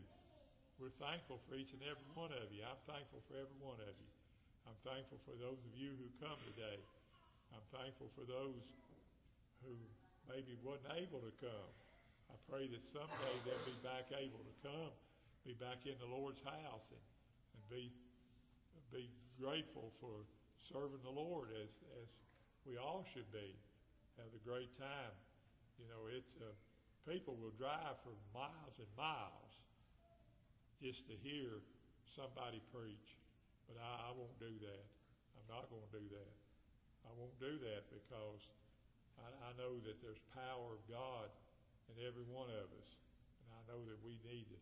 We're 0.76 0.92
thankful 1.00 1.40
for 1.48 1.56
each 1.56 1.72
and 1.72 1.80
every 1.86 2.10
one 2.12 2.34
of 2.36 2.52
you. 2.52 2.60
I'm 2.66 2.82
thankful 2.84 3.24
for 3.30 3.38
every 3.40 3.58
one 3.64 3.80
of 3.80 3.94
you. 3.96 4.10
I'm 4.68 4.76
thankful 4.82 5.22
for 5.24 5.32
those 5.38 5.62
of 5.62 5.72
you 5.72 5.94
who 5.96 6.10
come 6.20 6.36
today. 6.52 6.82
I'm 7.54 7.64
thankful 7.70 8.10
for 8.12 8.26
those 8.26 8.66
who 9.62 9.72
maybe 10.26 10.58
wasn't 10.60 10.92
able 10.98 11.22
to 11.22 11.32
come. 11.38 11.70
I 12.28 12.36
pray 12.50 12.66
that 12.66 12.82
someday 12.82 13.34
they'll 13.46 13.68
be 13.68 13.78
back 13.86 14.10
able 14.10 14.42
to 14.42 14.54
come, 14.66 14.92
be 15.46 15.54
back 15.54 15.86
in 15.86 15.94
the 16.02 16.10
Lord's 16.10 16.42
house, 16.42 16.86
and, 16.90 17.04
and 17.54 17.62
be 17.70 17.94
be 18.94 19.10
grateful 19.38 19.90
for 19.98 20.26
serving 20.70 21.02
the 21.02 21.14
Lord 21.14 21.50
as 21.54 21.70
as 22.02 22.08
we 22.66 22.74
all 22.74 23.06
should 23.14 23.30
be. 23.30 23.54
Have 24.18 24.34
a 24.34 24.42
great 24.42 24.74
time. 24.74 25.14
You 25.78 25.86
know, 25.86 26.10
it's 26.10 26.34
uh, 26.42 26.50
people 27.06 27.38
will 27.38 27.54
drive 27.54 27.94
for 28.02 28.10
miles 28.34 28.74
and 28.82 28.90
miles 28.98 29.54
just 30.82 31.06
to 31.06 31.14
hear 31.22 31.62
somebody 32.18 32.58
preach, 32.74 33.14
but 33.70 33.78
I, 33.78 34.10
I 34.10 34.10
won't 34.18 34.34
do 34.42 34.50
that. 34.50 34.84
I'm 35.38 35.46
not 35.46 35.70
going 35.70 35.86
to 35.86 35.94
do 35.94 36.06
that. 36.10 36.32
I 37.06 37.14
won't 37.14 37.38
do 37.38 37.54
that 37.70 37.86
because 37.94 38.42
I, 39.22 39.30
I 39.46 39.50
know 39.54 39.78
that 39.86 40.02
there's 40.02 40.20
power 40.34 40.74
of 40.74 40.82
God 40.90 41.30
in 41.86 42.02
every 42.02 42.26
one 42.26 42.50
of 42.50 42.66
us. 42.82 42.90
And 43.46 43.48
I 43.54 43.62
know 43.70 43.80
that 43.86 44.00
we 44.02 44.18
need 44.26 44.50
to 44.50 44.58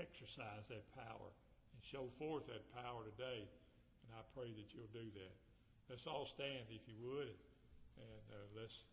exercise 0.00 0.64
that 0.72 0.88
power 0.96 1.28
and 1.28 1.80
show 1.84 2.08
forth 2.16 2.48
that 2.48 2.64
power 2.72 3.04
today. 3.04 3.44
And 3.44 4.10
I 4.16 4.24
pray 4.32 4.48
that 4.48 4.72
you'll 4.72 4.90
do 4.96 5.12
that. 5.20 5.36
Let's 5.90 6.06
all 6.06 6.24
stand 6.24 6.64
if 6.72 6.88
you 6.88 6.96
would. 7.04 7.36
And 8.00 8.24
uh, 8.32 8.48
let's, 8.56 8.88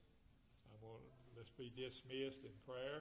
I'm 0.68 0.80
gonna, 0.84 1.00
let's 1.38 1.52
be 1.56 1.72
dismissed 1.72 2.44
in 2.44 2.52
prayer. 2.68 3.00